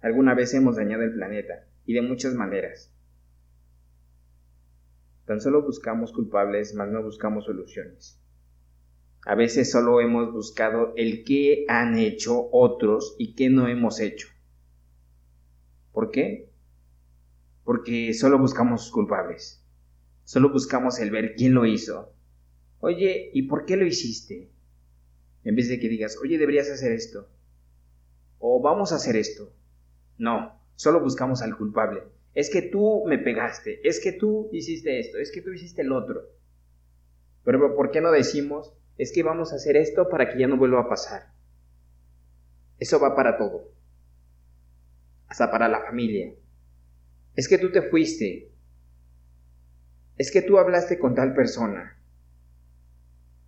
Alguna 0.00 0.34
vez 0.34 0.54
hemos 0.54 0.76
dañado 0.76 1.02
el 1.02 1.12
planeta, 1.12 1.66
y 1.84 1.92
de 1.92 2.02
muchas 2.02 2.34
maneras. 2.34 2.91
Tan 5.32 5.40
solo 5.40 5.62
buscamos 5.62 6.12
culpables, 6.12 6.74
mas 6.74 6.90
no 6.90 7.02
buscamos 7.02 7.46
soluciones. 7.46 8.20
A 9.24 9.34
veces 9.34 9.70
solo 9.70 10.02
hemos 10.02 10.30
buscado 10.30 10.92
el 10.94 11.24
qué 11.24 11.64
han 11.68 11.96
hecho 11.96 12.50
otros 12.52 13.16
y 13.18 13.34
qué 13.34 13.48
no 13.48 13.66
hemos 13.66 13.98
hecho. 13.98 14.28
¿Por 15.90 16.10
qué? 16.10 16.52
Porque 17.64 18.12
solo 18.12 18.38
buscamos 18.38 18.90
culpables. 18.90 19.64
Solo 20.24 20.52
buscamos 20.52 20.98
el 20.98 21.10
ver 21.10 21.34
quién 21.34 21.54
lo 21.54 21.64
hizo. 21.64 22.12
Oye, 22.80 23.30
¿y 23.32 23.44
por 23.44 23.64
qué 23.64 23.78
lo 23.78 23.86
hiciste? 23.86 24.50
En 25.44 25.56
vez 25.56 25.70
de 25.70 25.80
que 25.80 25.88
digas, 25.88 26.18
oye, 26.22 26.36
deberías 26.36 26.68
hacer 26.68 26.92
esto. 26.92 27.26
O 28.38 28.60
vamos 28.60 28.92
a 28.92 28.96
hacer 28.96 29.16
esto. 29.16 29.50
No, 30.18 30.60
solo 30.76 31.00
buscamos 31.00 31.40
al 31.40 31.56
culpable. 31.56 32.02
Es 32.34 32.50
que 32.50 32.62
tú 32.62 33.04
me 33.06 33.18
pegaste, 33.18 33.86
es 33.86 34.00
que 34.00 34.12
tú 34.12 34.48
hiciste 34.52 34.98
esto, 34.98 35.18
es 35.18 35.30
que 35.32 35.42
tú 35.42 35.52
hiciste 35.52 35.82
el 35.82 35.92
otro. 35.92 36.22
Pero 37.44 37.74
¿por 37.74 37.90
qué 37.90 38.00
no 38.00 38.10
decimos, 38.10 38.74
es 38.96 39.12
que 39.12 39.22
vamos 39.22 39.52
a 39.52 39.56
hacer 39.56 39.76
esto 39.76 40.08
para 40.08 40.28
que 40.28 40.38
ya 40.38 40.46
no 40.46 40.56
vuelva 40.56 40.80
a 40.80 40.88
pasar? 40.88 41.32
Eso 42.78 42.98
va 43.00 43.14
para 43.14 43.36
todo. 43.36 43.72
Hasta 45.28 45.50
para 45.50 45.68
la 45.68 45.80
familia. 45.82 46.34
Es 47.34 47.48
que 47.48 47.58
tú 47.58 47.70
te 47.70 47.82
fuiste. 47.82 48.50
Es 50.18 50.30
que 50.30 50.42
tú 50.42 50.58
hablaste 50.58 50.98
con 50.98 51.14
tal 51.14 51.34
persona. 51.34 51.98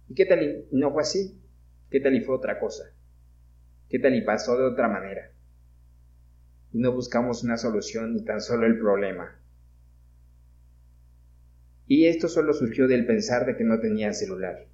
¿Y 0.09 0.15
qué 0.15 0.27
tal 0.27 0.67
no 0.73 0.93
fue 0.93 1.03
así? 1.03 1.41
¿Qué 1.91 2.01
tal 2.01 2.15
y 2.15 2.21
fue 2.21 2.37
otra 2.37 2.59
cosa? 2.59 2.85
¿Qué 3.89 3.99
tal 3.99 4.15
y 4.15 4.23
pasó 4.23 4.57
de 4.57 4.65
otra 4.65 4.89
manera? 4.89 5.33
Y 6.75 6.81
no 6.81 6.93
buscamos 6.93 7.45
una 7.45 7.57
solución 7.57 8.15
ni 8.15 8.25
tan 8.25 8.41
solo 8.41 8.67
el 8.67 8.81
problema. 8.81 9.39
Y 11.87 12.07
esto 12.07 12.29
solo 12.29 12.53
surgió 12.53 12.89
del 12.89 13.07
pensar 13.07 13.47
de 13.47 13.57
que 13.57 13.63
no 13.63 13.79
tenía 13.79 14.13
celular. 14.13 14.67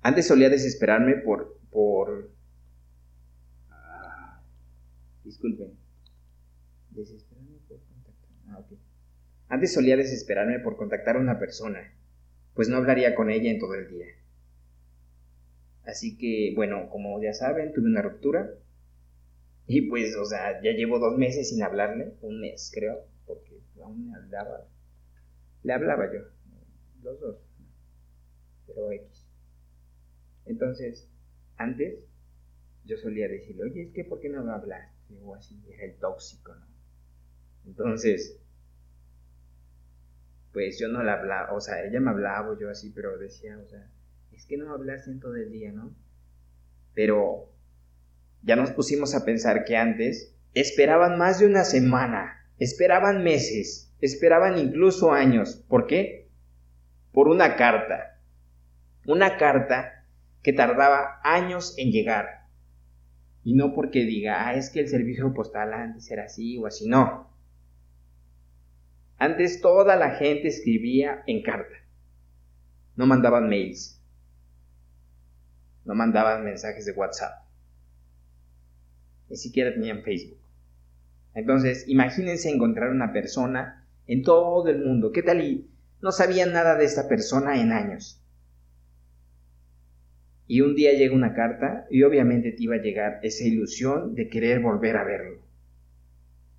Antes 0.00 0.26
solía 0.26 0.48
desesperarme 0.48 1.16
por... 1.16 1.60
por... 1.70 2.30
Ah, 3.70 4.42
disculpen. 5.22 5.74
Desesperarme 6.92 7.58
por. 7.68 7.78
Ah, 8.48 8.64
Antes 9.48 9.74
solía 9.74 9.98
desesperarme 9.98 10.60
por 10.60 10.78
contactar 10.78 11.16
a 11.16 11.20
una 11.20 11.38
persona, 11.38 11.92
pues 12.54 12.70
no 12.70 12.78
hablaría 12.78 13.14
con 13.14 13.28
ella 13.28 13.50
en 13.50 13.58
todo 13.58 13.74
el 13.74 13.86
día. 13.86 14.06
Así 15.84 16.16
que, 16.16 16.54
bueno, 16.56 16.88
como 16.88 17.22
ya 17.22 17.34
saben, 17.34 17.74
tuve 17.74 17.86
una 17.86 18.00
ruptura. 18.00 18.48
Y 19.66 19.88
pues, 19.88 20.16
o 20.16 20.24
sea, 20.24 20.60
ya 20.62 20.72
llevo 20.72 20.98
dos 20.98 21.16
meses 21.16 21.48
sin 21.48 21.62
hablarle, 21.62 22.14
un 22.20 22.40
mes 22.40 22.70
creo, 22.74 23.06
porque 23.26 23.60
aún 23.82 24.10
me 24.10 24.16
hablaba. 24.16 24.66
Le 25.62 25.72
hablaba 25.72 26.12
yo, 26.12 26.20
los 27.02 27.20
dos, 27.20 27.38
pero 28.66 28.90
X. 28.90 29.26
Entonces, 30.46 31.08
antes 31.56 32.08
yo 32.84 32.96
solía 32.96 33.28
decirle, 33.28 33.62
oye, 33.64 33.82
es 33.84 33.92
que 33.92 34.04
¿por 34.04 34.20
qué 34.20 34.28
no 34.28 34.42
me 34.42 34.52
hablaste? 34.52 34.92
O 35.22 35.34
así, 35.34 35.62
era 35.68 35.84
el 35.84 35.98
tóxico, 35.98 36.54
¿no? 36.54 36.66
Entonces, 37.66 38.40
pues 40.52 40.78
yo 40.78 40.88
no 40.88 41.02
la 41.02 41.14
hablaba, 41.14 41.52
o 41.54 41.60
sea, 41.60 41.84
ella 41.84 42.00
me 42.00 42.10
hablaba, 42.10 42.58
yo 42.58 42.68
así, 42.68 42.90
pero 42.90 43.16
decía, 43.18 43.58
o 43.58 43.66
sea, 43.68 43.88
es 44.32 44.46
que 44.46 44.56
no 44.56 44.66
me 44.66 44.72
hablaste 44.72 45.10
en 45.10 45.20
todo 45.20 45.36
el 45.36 45.50
día, 45.50 45.72
¿no? 45.72 45.94
Pero 46.94 47.51
ya 48.42 48.56
nos 48.56 48.72
pusimos 48.72 49.14
a 49.14 49.24
pensar 49.24 49.64
que 49.64 49.76
antes 49.76 50.34
esperaban 50.54 51.18
más 51.18 51.38
de 51.38 51.46
una 51.46 51.64
semana, 51.64 52.46
esperaban 52.58 53.22
meses, 53.22 53.94
esperaban 54.00 54.58
incluso 54.58 55.12
años. 55.12 55.64
¿Por 55.68 55.86
qué? 55.86 56.28
Por 57.12 57.28
una 57.28 57.56
carta. 57.56 58.20
Una 59.06 59.36
carta 59.36 60.06
que 60.42 60.52
tardaba 60.52 61.20
años 61.22 61.74
en 61.78 61.90
llegar. 61.92 62.46
Y 63.44 63.54
no 63.54 63.74
porque 63.74 64.00
diga, 64.00 64.46
ah, 64.46 64.54
es 64.54 64.70
que 64.70 64.80
el 64.80 64.88
servicio 64.88 65.32
postal 65.34 65.72
antes 65.72 66.10
era 66.10 66.24
así 66.24 66.58
o 66.58 66.66
así, 66.66 66.88
no. 66.88 67.30
Antes 69.18 69.60
toda 69.60 69.96
la 69.96 70.16
gente 70.16 70.48
escribía 70.48 71.22
en 71.26 71.42
carta. 71.42 71.76
No 72.96 73.06
mandaban 73.06 73.48
mails. 73.48 74.00
No 75.84 75.94
mandaban 75.94 76.44
mensajes 76.44 76.86
de 76.86 76.92
WhatsApp. 76.92 77.41
Ni 79.32 79.38
siquiera 79.38 79.72
tenían 79.72 80.02
Facebook. 80.02 80.36
Entonces, 81.32 81.88
imagínense 81.88 82.50
encontrar 82.50 82.90
una 82.90 83.14
persona 83.14 83.88
en 84.06 84.22
todo 84.24 84.68
el 84.68 84.84
mundo. 84.84 85.10
¿Qué 85.10 85.22
tal 85.22 85.42
y 85.42 85.70
no 86.02 86.12
sabían 86.12 86.52
nada 86.52 86.76
de 86.76 86.84
esta 86.84 87.08
persona 87.08 87.58
en 87.58 87.72
años? 87.72 88.22
Y 90.46 90.60
un 90.60 90.74
día 90.74 90.92
llega 90.92 91.14
una 91.14 91.32
carta 91.32 91.86
y 91.88 92.02
obviamente 92.02 92.52
te 92.52 92.62
iba 92.62 92.74
a 92.74 92.82
llegar 92.82 93.20
esa 93.22 93.44
ilusión 93.44 94.14
de 94.14 94.28
querer 94.28 94.60
volver 94.60 94.98
a 94.98 95.04
verlo. 95.04 95.40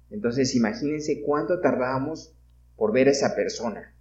Entonces 0.09 0.55
imagínense 0.55 1.21
cuánto 1.21 1.59
tardábamos 1.59 2.35
por 2.75 2.91
ver 2.91 3.07
a 3.07 3.11
esa 3.11 3.35
persona. 3.35 3.93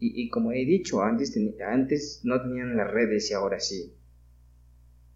Y, 0.00 0.28
como 0.30 0.50
he 0.50 0.64
dicho, 0.64 1.02
antes, 1.02 1.38
antes 1.64 2.22
no 2.24 2.42
tenían 2.42 2.76
las 2.76 2.90
redes 2.90 3.30
y 3.30 3.34
ahora 3.34 3.60
sí. 3.60 3.94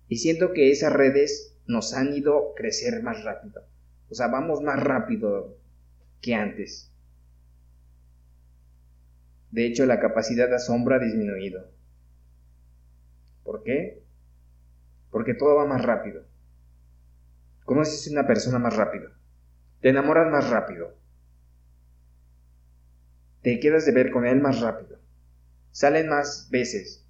Y 0.08 0.18
siento 0.18 0.52
que 0.52 0.70
esas 0.70 0.92
redes 0.92 1.56
nos 1.66 1.94
han 1.94 2.12
ido 2.12 2.54
crecer 2.54 3.02
más 3.02 3.24
rápido. 3.24 3.64
O 4.08 4.14
sea, 4.14 4.28
vamos 4.28 4.62
más 4.62 4.82
rápido 4.82 5.58
que 6.20 6.34
antes. 6.34 6.92
De 9.50 9.66
hecho, 9.66 9.86
la 9.86 10.00
capacidad 10.00 10.48
de 10.48 10.56
asombro 10.56 10.94
ha 10.94 10.98
disminuido. 10.98 11.70
¿Por 13.42 13.62
qué? 13.62 14.02
Porque 15.10 15.34
todo 15.34 15.56
va 15.56 15.66
más 15.66 15.82
rápido. 15.82 16.24
Conoces 17.64 18.06
a 18.06 18.12
una 18.12 18.26
persona 18.26 18.58
más 18.58 18.76
rápido. 18.76 19.10
Te 19.80 19.88
enamoras 19.88 20.30
más 20.30 20.50
rápido 20.50 20.94
te 23.46 23.60
quedas 23.60 23.86
de 23.86 23.92
ver 23.92 24.10
con 24.10 24.26
él 24.26 24.40
más 24.40 24.58
rápido. 24.58 24.98
Salen 25.70 26.08
más 26.08 26.48
veces. 26.50 27.05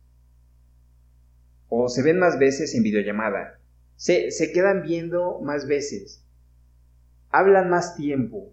O 1.68 1.88
se 1.88 2.02
ven 2.02 2.18
más 2.18 2.38
veces 2.38 2.74
en 2.74 2.82
videollamada. 2.82 3.58
Se, 3.96 4.30
se 4.30 4.52
quedan 4.52 4.82
viendo 4.82 5.40
más 5.40 5.66
veces. 5.66 6.24
Hablan 7.30 7.70
más 7.70 7.96
tiempo. 7.96 8.52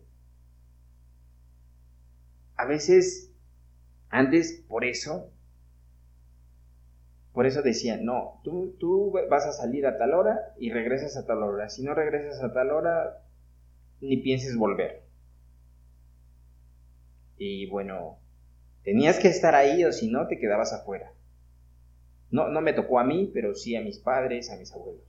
A 2.55 2.65
veces, 2.65 3.31
antes, 4.09 4.63
por 4.67 4.85
eso, 4.85 5.31
por 7.33 7.47
eso 7.47 7.63
decían, 7.63 8.05
no, 8.05 8.39
tú, 8.43 8.75
tú 8.79 9.11
vas 9.29 9.45
a 9.45 9.51
salir 9.51 9.87
a 9.87 9.97
tal 9.97 10.13
hora 10.13 10.53
y 10.59 10.71
regresas 10.71 11.17
a 11.17 11.25
tal 11.25 11.41
hora. 11.41 11.67
Si 11.69 11.83
no 11.83 11.95
regresas 11.95 12.41
a 12.43 12.53
tal 12.53 12.71
hora, 12.71 13.23
ni 14.01 14.17
pienses 14.17 14.55
volver. 14.55 15.03
Y 17.37 17.67
bueno, 17.69 18.19
tenías 18.83 19.19
que 19.19 19.29
estar 19.29 19.55
ahí 19.55 19.83
o 19.83 19.91
si 19.91 20.11
no 20.11 20.27
te 20.27 20.39
quedabas 20.39 20.73
afuera. 20.73 21.11
No, 22.33 22.47
no 22.49 22.61
me 22.61 22.73
tocó 22.73 22.97
a 22.97 23.03
mí, 23.03 23.29
pero 23.31 23.53
sí 23.53 23.75
a 23.75 23.81
mis 23.81 23.99
padres, 23.99 24.49
a 24.49 24.57
mis 24.57 24.73
abuelos. 24.73 25.05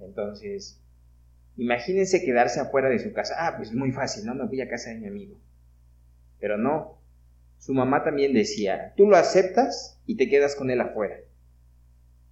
Entonces, 0.00 0.80
imagínense 1.58 2.24
quedarse 2.24 2.58
afuera 2.58 2.88
de 2.88 2.98
su 2.98 3.12
casa. 3.12 3.34
Ah, 3.38 3.58
pues 3.58 3.70
muy 3.74 3.92
fácil, 3.92 4.24
¿no? 4.24 4.34
Me 4.34 4.46
voy 4.46 4.62
a 4.62 4.68
casa 4.70 4.88
de 4.88 4.96
mi 4.96 5.08
amigo. 5.08 5.36
Pero 6.40 6.56
no. 6.56 7.02
Su 7.58 7.74
mamá 7.74 8.02
también 8.02 8.32
decía, 8.32 8.94
tú 8.96 9.06
lo 9.06 9.16
aceptas 9.18 10.00
y 10.06 10.16
te 10.16 10.30
quedas 10.30 10.56
con 10.56 10.70
él 10.70 10.80
afuera. 10.80 11.18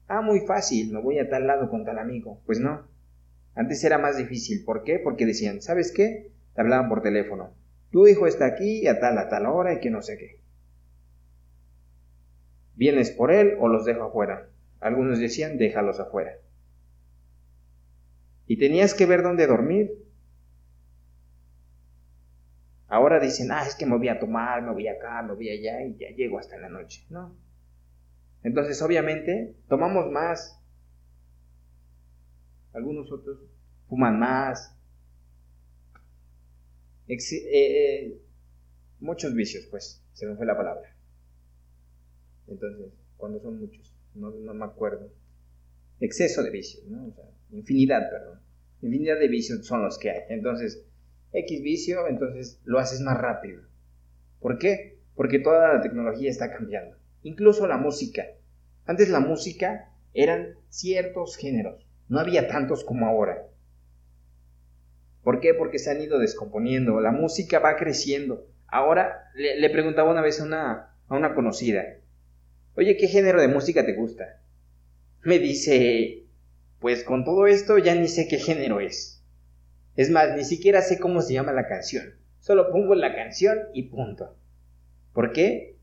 Ah, 0.09 0.23
muy 0.23 0.40
fácil, 0.40 0.90
me 0.90 1.03
voy 1.03 1.18
a 1.18 1.29
tal 1.29 1.47
lado 1.47 1.68
con 1.68 1.85
tal 1.85 1.99
amigo. 1.99 2.40
Pues 2.47 2.61
no. 2.61 2.88
Antes 3.55 3.85
era 3.85 3.99
más 3.99 4.16
difícil. 4.16 4.64
¿Por 4.64 4.83
qué? 4.85 4.99
Porque 4.99 5.27
decían, 5.27 5.61
¿sabes 5.61 5.92
qué? 5.92 6.33
Te 6.55 6.61
hablaban 6.62 6.88
por 6.88 7.03
teléfono. 7.03 7.53
Tu 7.90 8.07
hijo 8.07 8.27
está 8.27 8.47
aquí 8.47 8.87
a 8.87 8.99
tal 8.99 9.18
a 9.18 9.29
tal 9.29 9.44
hora 9.44 9.75
y 9.75 9.81
que 9.81 9.90
no 9.90 10.01
sé 10.01 10.16
qué. 10.16 10.43
¿Vienes 12.77 13.11
por 13.11 13.33
él 13.33 13.57
o 13.61 13.69
los 13.69 13.85
dejo 13.85 14.05
afuera? 14.05 14.49
Algunos 14.81 15.19
decían, 15.19 15.59
déjalos 15.59 16.01
afuera. 16.01 16.39
Y 18.47 18.59
tenías 18.59 18.95
que 18.95 19.07
ver 19.07 19.23
dónde 19.23 19.47
dormir. 19.47 19.93
Ahora 22.89 23.19
dicen, 23.19 23.51
ah, 23.51 23.65
es 23.67 23.75
que 23.75 23.87
me 23.87 23.97
voy 23.97 24.09
a 24.09 24.19
tomar, 24.19 24.63
me 24.63 24.73
voy 24.73 24.89
acá, 24.89 25.23
me 25.23 25.35
voy 25.35 25.49
allá 25.49 25.83
y 25.85 25.97
ya 25.97 26.11
llego 26.11 26.39
hasta 26.39 26.59
la 26.59 26.69
noche. 26.69 27.07
No. 27.09 27.35
Entonces, 28.43 28.81
obviamente, 28.83 29.55
tomamos 29.69 30.11
más. 30.11 30.61
Algunos 32.73 33.11
otros 33.11 33.39
fuman 33.89 34.19
más, 34.19 34.75
eh, 37.07 37.17
eh, 37.53 38.21
muchos 39.01 39.35
vicios, 39.35 39.67
pues, 39.71 40.03
se 40.15 40.27
me 40.27 40.37
fue 40.37 40.47
la 40.47 40.57
palabra. 40.57 40.93
Entonces, 42.48 42.92
cuando 43.16 43.40
son 43.40 43.61
muchos, 43.61 43.94
no, 44.14 44.30
me 44.30 44.64
acuerdo. 44.64 45.11
Exceso 46.00 46.42
de 46.42 46.50
vicios, 46.50 46.85
¿no? 46.87 47.14
Infinidad, 47.50 48.11
perdón. 48.11 48.40
Infinidad 48.83 49.18
de 49.18 49.28
vicios 49.28 49.66
son 49.66 49.83
los 49.83 49.98
que 49.98 50.11
hay. 50.11 50.20
Entonces, 50.28 50.85
X 51.33 51.62
vicio, 51.62 52.07
entonces 52.09 52.61
lo 52.64 52.78
haces 52.78 53.00
más 53.00 53.18
rápido. 53.18 53.62
¿Por 54.40 54.59
qué? 54.59 54.98
Porque 55.14 55.38
toda 55.38 55.74
la 55.74 55.80
tecnología 55.80 56.30
está 56.30 56.52
cambiando. 56.52 56.96
Incluso 57.22 57.66
la 57.66 57.78
música. 57.78 58.24
Antes 58.85 59.09
la 59.09 59.20
música 59.20 59.90
eran 60.12 60.54
ciertos 60.68 61.37
géneros. 61.37 61.87
No 62.09 62.20
había 62.20 62.48
tantos 62.48 62.85
como 62.85 63.07
ahora. 63.07 63.48
¿Por 65.22 65.40
qué? 65.40 65.54
Porque 65.54 65.78
se 65.78 65.90
han 65.90 66.02
ido 66.02 66.18
descomponiendo, 66.18 67.00
la 67.00 67.11
música 67.11 67.59
va 67.59 67.76
creciendo. 67.76 68.46
Ahora 68.66 69.30
le, 69.35 69.70
preguntaba 69.70 70.11
una 70.11 70.20
vez 70.20 70.40
a 70.40 70.44
una, 70.44 70.96
a 71.09 71.16
una 71.16 71.35
conocida, 71.35 71.83
oye, 72.77 72.97
¿qué 72.97 73.09
género 73.09 73.41
de 73.41 73.49
música 73.49 73.85
te 73.85 73.95
gusta? 73.95 74.41
Me 75.23 75.39
dice, 75.39 76.25
pues 76.81 77.05
con 77.05 77.25
todo 77.25 77.47
esto 77.47 77.79
ya 77.79 77.95
ni 77.95 78.09
sé 78.09 78.29
qué 78.29 78.39
género 78.39 78.81
es. 78.81 79.23
Es 79.97 80.11
más, 80.11 80.37
ni 80.37 80.45
siquiera 80.45 80.83
sé 80.83 80.99
cómo 80.99 81.23
se 81.23 81.35
llama 81.35 81.53
la 81.53 81.69
canción. 81.69 82.15
Solo 82.41 82.71
pongo 82.71 82.95
la 82.95 83.15
canción 83.15 83.59
y 83.73 83.85
punto. 83.85 84.37
¿Por 85.13 85.33
qué? 85.33 85.79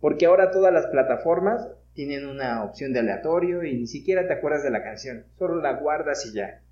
Porque 0.00 0.26
ahora 0.26 0.50
todas 0.50 0.72
las 0.72 0.86
plataformas 0.86 1.68
tienen 1.92 2.26
una 2.26 2.64
opción 2.64 2.92
de 2.92 3.00
aleatorio 3.00 3.64
y 3.64 3.74
ni 3.76 3.86
siquiera 3.86 4.26
te 4.26 4.32
acuerdas 4.32 4.62
de 4.62 4.70
la 4.70 4.84
canción. 4.84 5.26
Solo 5.38 5.60
la 5.60 5.72
guardas 5.74 6.24
y 6.26 6.32
ya. 6.32 6.62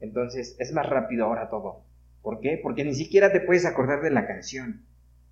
Entonces 0.00 0.56
es 0.58 0.72
más 0.72 0.86
rápido 0.88 1.26
ahora 1.26 1.48
todo. 1.48 1.84
¿Por 2.22 2.40
qué? 2.40 2.58
Porque 2.60 2.84
ni 2.84 2.94
siquiera 2.94 3.32
te 3.32 3.40
puedes 3.40 3.64
acordar 3.64 4.02
de 4.02 4.10
la 4.10 4.26
canción. 4.26 4.82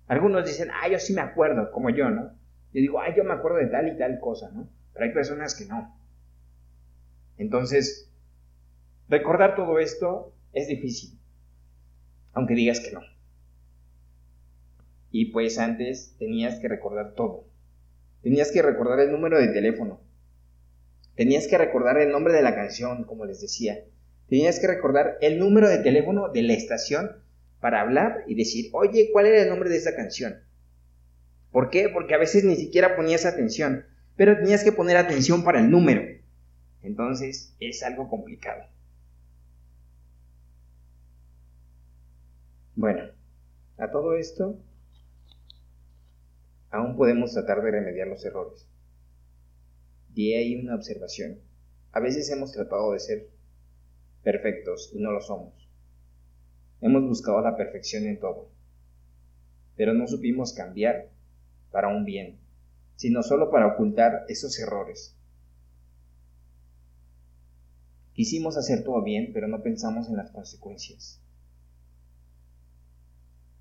Algunos 0.07 0.45
dicen, 0.45 0.69
ah, 0.71 0.87
yo 0.87 0.99
sí 0.99 1.13
me 1.13 1.21
acuerdo, 1.21 1.71
como 1.71 1.89
yo, 1.89 2.09
¿no? 2.09 2.31
Yo 2.73 2.81
digo, 2.81 2.99
ah, 2.99 3.15
yo 3.15 3.23
me 3.23 3.33
acuerdo 3.33 3.57
de 3.57 3.67
tal 3.67 3.87
y 3.87 3.97
tal 3.97 4.19
cosa, 4.19 4.51
¿no? 4.51 4.69
Pero 4.93 5.05
hay 5.05 5.13
personas 5.13 5.55
que 5.55 5.65
no. 5.65 5.97
Entonces, 7.37 8.11
recordar 9.09 9.55
todo 9.55 9.79
esto 9.79 10.33
es 10.53 10.67
difícil, 10.67 11.19
aunque 12.33 12.55
digas 12.55 12.79
que 12.79 12.91
no. 12.91 13.01
Y 15.11 15.31
pues 15.31 15.57
antes 15.59 16.15
tenías 16.17 16.59
que 16.59 16.67
recordar 16.67 17.13
todo. 17.13 17.45
Tenías 18.21 18.51
que 18.51 18.61
recordar 18.61 18.99
el 18.99 19.11
número 19.11 19.39
de 19.39 19.47
teléfono. 19.47 20.01
Tenías 21.15 21.47
que 21.47 21.57
recordar 21.57 21.97
el 21.97 22.11
nombre 22.11 22.33
de 22.33 22.41
la 22.41 22.55
canción, 22.55 23.05
como 23.05 23.25
les 23.25 23.41
decía 23.41 23.83
tenías 24.29 24.59
que 24.59 24.67
recordar 24.67 25.17
el 25.21 25.39
número 25.39 25.69
de 25.69 25.79
teléfono 25.79 26.29
de 26.29 26.43
la 26.43 26.53
estación 26.53 27.23
para 27.59 27.81
hablar 27.81 28.23
y 28.27 28.35
decir, 28.35 28.69
oye, 28.73 29.09
¿cuál 29.11 29.25
era 29.25 29.41
el 29.41 29.49
nombre 29.49 29.69
de 29.69 29.77
esa 29.77 29.95
canción? 29.95 30.41
¿Por 31.51 31.69
qué? 31.69 31.89
Porque 31.89 32.13
a 32.13 32.19
veces 32.19 32.43
ni 32.43 32.55
siquiera 32.55 32.95
ponías 32.95 33.25
atención, 33.25 33.85
pero 34.15 34.37
tenías 34.37 34.63
que 34.63 34.71
poner 34.71 34.97
atención 34.97 35.43
para 35.43 35.59
el 35.59 35.71
número. 35.71 36.01
Entonces 36.81 37.55
es 37.59 37.83
algo 37.83 38.09
complicado. 38.09 38.63
Bueno, 42.75 43.03
a 43.77 43.89
todo 43.89 44.15
esto 44.15 44.59
aún 46.69 46.95
podemos 46.95 47.33
tratar 47.33 47.61
de 47.61 47.71
remediar 47.71 48.07
los 48.07 48.23
errores. 48.23 48.67
Y 50.13 50.33
ahí 50.33 50.55
una 50.61 50.75
observación. 50.75 51.39
A 51.91 51.99
veces 51.99 52.29
hemos 52.29 52.51
tratado 52.51 52.91
de 52.91 52.99
ser 52.99 53.29
perfectos 54.23 54.91
y 54.93 54.99
no 54.99 55.11
lo 55.11 55.21
somos. 55.21 55.53
Hemos 56.81 57.03
buscado 57.03 57.41
la 57.41 57.55
perfección 57.55 58.05
en 58.05 58.19
todo, 58.19 58.49
pero 59.75 59.93
no 59.93 60.07
supimos 60.07 60.53
cambiar 60.53 61.09
para 61.71 61.89
un 61.89 62.05
bien, 62.05 62.39
sino 62.95 63.23
solo 63.23 63.51
para 63.51 63.67
ocultar 63.67 64.25
esos 64.27 64.59
errores. 64.59 65.15
Quisimos 68.13 68.57
hacer 68.57 68.83
todo 68.83 69.03
bien, 69.03 69.31
pero 69.31 69.47
no 69.47 69.61
pensamos 69.61 70.09
en 70.09 70.17
las 70.17 70.31
consecuencias. 70.31 71.21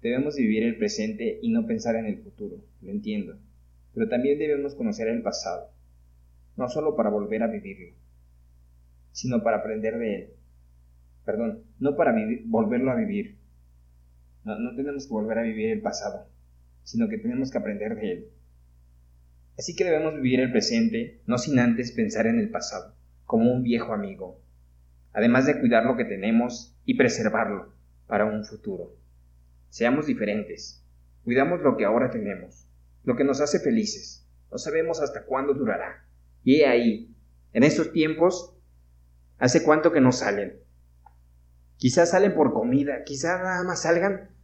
Debemos 0.01 0.37
vivir 0.37 0.63
el 0.63 0.79
presente 0.79 1.39
y 1.43 1.51
no 1.51 1.67
pensar 1.67 1.97
en 1.97 2.07
el 2.07 2.23
futuro, 2.23 2.57
lo 2.81 2.91
entiendo, 2.91 3.39
pero 3.93 4.09
también 4.09 4.39
debemos 4.39 4.75
conocer 4.75 5.09
el 5.09 5.23
pasado, 5.23 5.71
no 6.57 6.69
solo 6.69 6.97
para 6.97 7.11
volver 7.11 7.43
a 7.43 7.49
vivirlo, 7.49 7.97
sino 9.13 9.43
para 9.43 9.59
aprender 9.59 9.99
de 9.99 10.15
él. 10.15 10.31
Perdón, 11.25 11.65
no 11.81 11.97
para 11.97 12.15
volverlo 12.45 12.93
a 12.93 12.95
vivir. 12.95 13.37
No, 14.45 14.59
no 14.59 14.77
tenemos 14.77 15.07
que 15.07 15.13
volver 15.13 15.39
a 15.39 15.43
vivir 15.43 15.71
el 15.71 15.83
pasado, 15.83 16.29
sino 16.87 17.09
que 17.09 17.19
tenemos 17.19 17.51
que 17.51 17.59
aprender 17.59 17.97
de 17.97 18.13
él. 18.13 18.29
Así 19.59 19.75
que 19.75 19.85
debemos 19.85 20.15
vivir 20.15 20.39
el 20.39 20.53
presente, 20.53 21.21
no 21.27 21.37
sin 21.37 21.59
antes 21.59 21.91
pensar 21.91 22.29
en 22.29 22.39
el 22.39 22.49
pasado, 22.49 22.95
como 23.25 23.53
un 23.53 23.65
viejo 23.65 23.93
amigo, 23.93 24.41
además 25.13 25.47
de 25.47 25.59
cuidar 25.59 25.85
lo 25.85 25.97
que 25.97 26.05
tenemos 26.05 26.79
y 26.85 26.97
preservarlo 26.97 27.75
para 28.07 28.25
un 28.25 28.45
futuro. 28.45 28.97
Seamos 29.69 30.07
diferentes, 30.07 30.85
cuidamos 31.25 31.61
lo 31.61 31.77
que 31.77 31.85
ahora 31.85 32.11
tenemos, 32.11 32.69
lo 33.03 33.17
que 33.17 33.25
nos 33.25 33.41
hace 33.41 33.59
felices, 33.59 34.29
no 34.53 34.59
sabemos 34.59 35.03
hasta 35.03 35.25
cuándo 35.25 35.55
durará. 35.55 36.07
Y 36.45 36.61
he 36.61 36.67
ahí, 36.67 37.17
en 37.53 37.65
estos 37.65 37.93
tiempos, 37.93 38.57
¿hace 39.39 39.65
cuánto 39.65 39.91
que 39.91 40.01
no 40.01 40.13
salen? 40.13 40.61
Quizás 41.79 42.11
salen 42.11 42.35
por 42.37 42.55
comida, 42.55 43.03
quizás 43.05 43.41
nada 43.43 43.65
más 43.65 43.83
salgan 43.83 44.36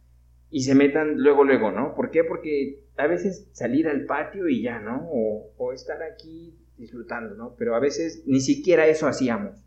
y 0.53 0.61
se 0.61 0.75
metan 0.75 1.17
luego, 1.17 1.43
luego, 1.43 1.71
¿no? 1.71 1.95
¿Por 1.95 2.11
qué? 2.11 2.23
Porque 2.23 2.83
a 2.95 3.07
veces 3.07 3.49
salir 3.53 3.87
al 3.87 4.05
patio 4.05 4.47
y 4.47 4.61
ya, 4.61 4.77
¿no? 4.77 5.09
O, 5.09 5.73
estar 5.73 6.03
aquí 6.03 6.55
disfrutando, 6.77 7.33
¿no? 7.33 7.55
Pero 7.57 7.75
a 7.75 7.79
veces 7.79 8.21
ni 8.27 8.39
siquiera 8.39 8.85
eso 8.85 9.07
hacíamos. 9.07 9.65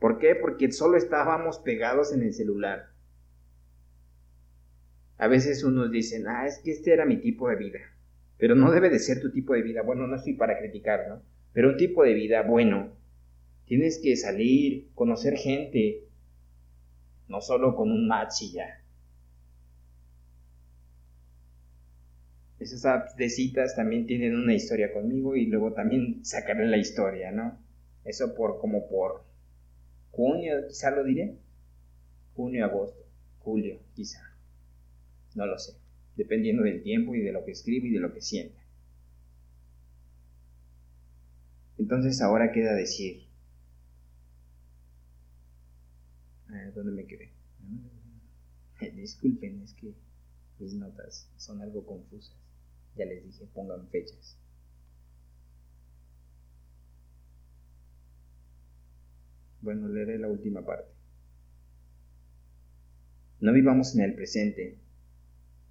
¿Por 0.00 0.18
qué? 0.18 0.34
Porque 0.34 0.72
solo 0.72 0.96
estábamos 0.96 1.60
pegados 1.60 2.12
en 2.12 2.24
el 2.24 2.34
celular. 2.34 2.88
A 5.18 5.28
veces 5.28 5.62
unos 5.62 5.92
dicen, 5.92 6.26
ah, 6.26 6.48
es 6.48 6.58
que 6.64 6.72
este 6.72 6.92
era 6.92 7.06
mi 7.06 7.18
tipo 7.18 7.48
de 7.48 7.54
vida. 7.54 7.78
Pero 8.38 8.56
no 8.56 8.72
debe 8.72 8.90
de 8.90 8.98
ser 8.98 9.20
tu 9.20 9.30
tipo 9.30 9.54
de 9.54 9.62
vida. 9.62 9.82
Bueno, 9.82 10.08
no 10.08 10.16
estoy 10.16 10.32
para 10.32 10.58
criticar, 10.58 11.06
¿no? 11.08 11.22
Pero 11.52 11.68
un 11.68 11.76
tipo 11.76 12.02
de 12.02 12.14
vida 12.14 12.42
bueno. 12.42 12.90
Tienes 13.66 14.00
que 14.02 14.16
salir, 14.16 14.88
conocer 14.96 15.36
gente. 15.36 16.08
No 17.28 17.40
solo 17.40 17.76
con 17.76 17.92
un 17.92 18.08
match 18.08 18.42
y 18.42 18.52
ya. 18.54 18.82
Esas 22.58 22.84
apps 22.84 23.16
de 23.16 23.30
citas 23.30 23.76
también 23.76 24.06
tienen 24.06 24.34
una 24.34 24.54
historia 24.54 24.92
conmigo 24.92 25.36
y 25.36 25.46
luego 25.46 25.72
también 25.72 26.24
sacaré 26.24 26.66
la 26.66 26.76
historia, 26.76 27.30
¿no? 27.30 27.58
Eso 28.04 28.34
por 28.34 28.58
como 28.60 28.88
por 28.88 29.24
junio, 30.10 30.66
quizá 30.66 30.90
lo 30.90 31.04
diré. 31.04 31.36
Junio, 32.34 32.64
agosto, 32.64 33.04
julio, 33.40 33.78
quizá. 33.94 34.20
No 35.34 35.46
lo 35.46 35.58
sé. 35.58 35.74
Dependiendo 36.16 36.64
del 36.64 36.82
tiempo 36.82 37.14
y 37.14 37.20
de 37.20 37.32
lo 37.32 37.44
que 37.44 37.52
escribo 37.52 37.86
y 37.86 37.92
de 37.92 38.00
lo 38.00 38.12
que 38.12 38.20
sienta. 38.20 38.60
Entonces 41.78 42.20
ahora 42.20 42.50
queda 42.52 42.74
decir. 42.74 43.28
¿Dónde 46.74 46.92
me 46.92 47.06
quedé? 47.06 47.30
Disculpen, 48.94 49.62
es 49.62 49.74
que 49.74 49.92
mis 50.58 50.74
notas 50.74 51.28
son 51.36 51.60
algo 51.60 51.84
confusas. 51.84 52.47
Ya 52.98 53.04
les 53.04 53.24
dije, 53.24 53.46
pongan 53.54 53.88
fechas. 53.88 54.36
Bueno, 59.60 59.88
leeré 59.88 60.18
la 60.18 60.28
última 60.28 60.64
parte. 60.64 60.90
No 63.40 63.52
vivamos 63.52 63.94
en 63.94 64.02
el 64.02 64.14
presente. 64.14 64.78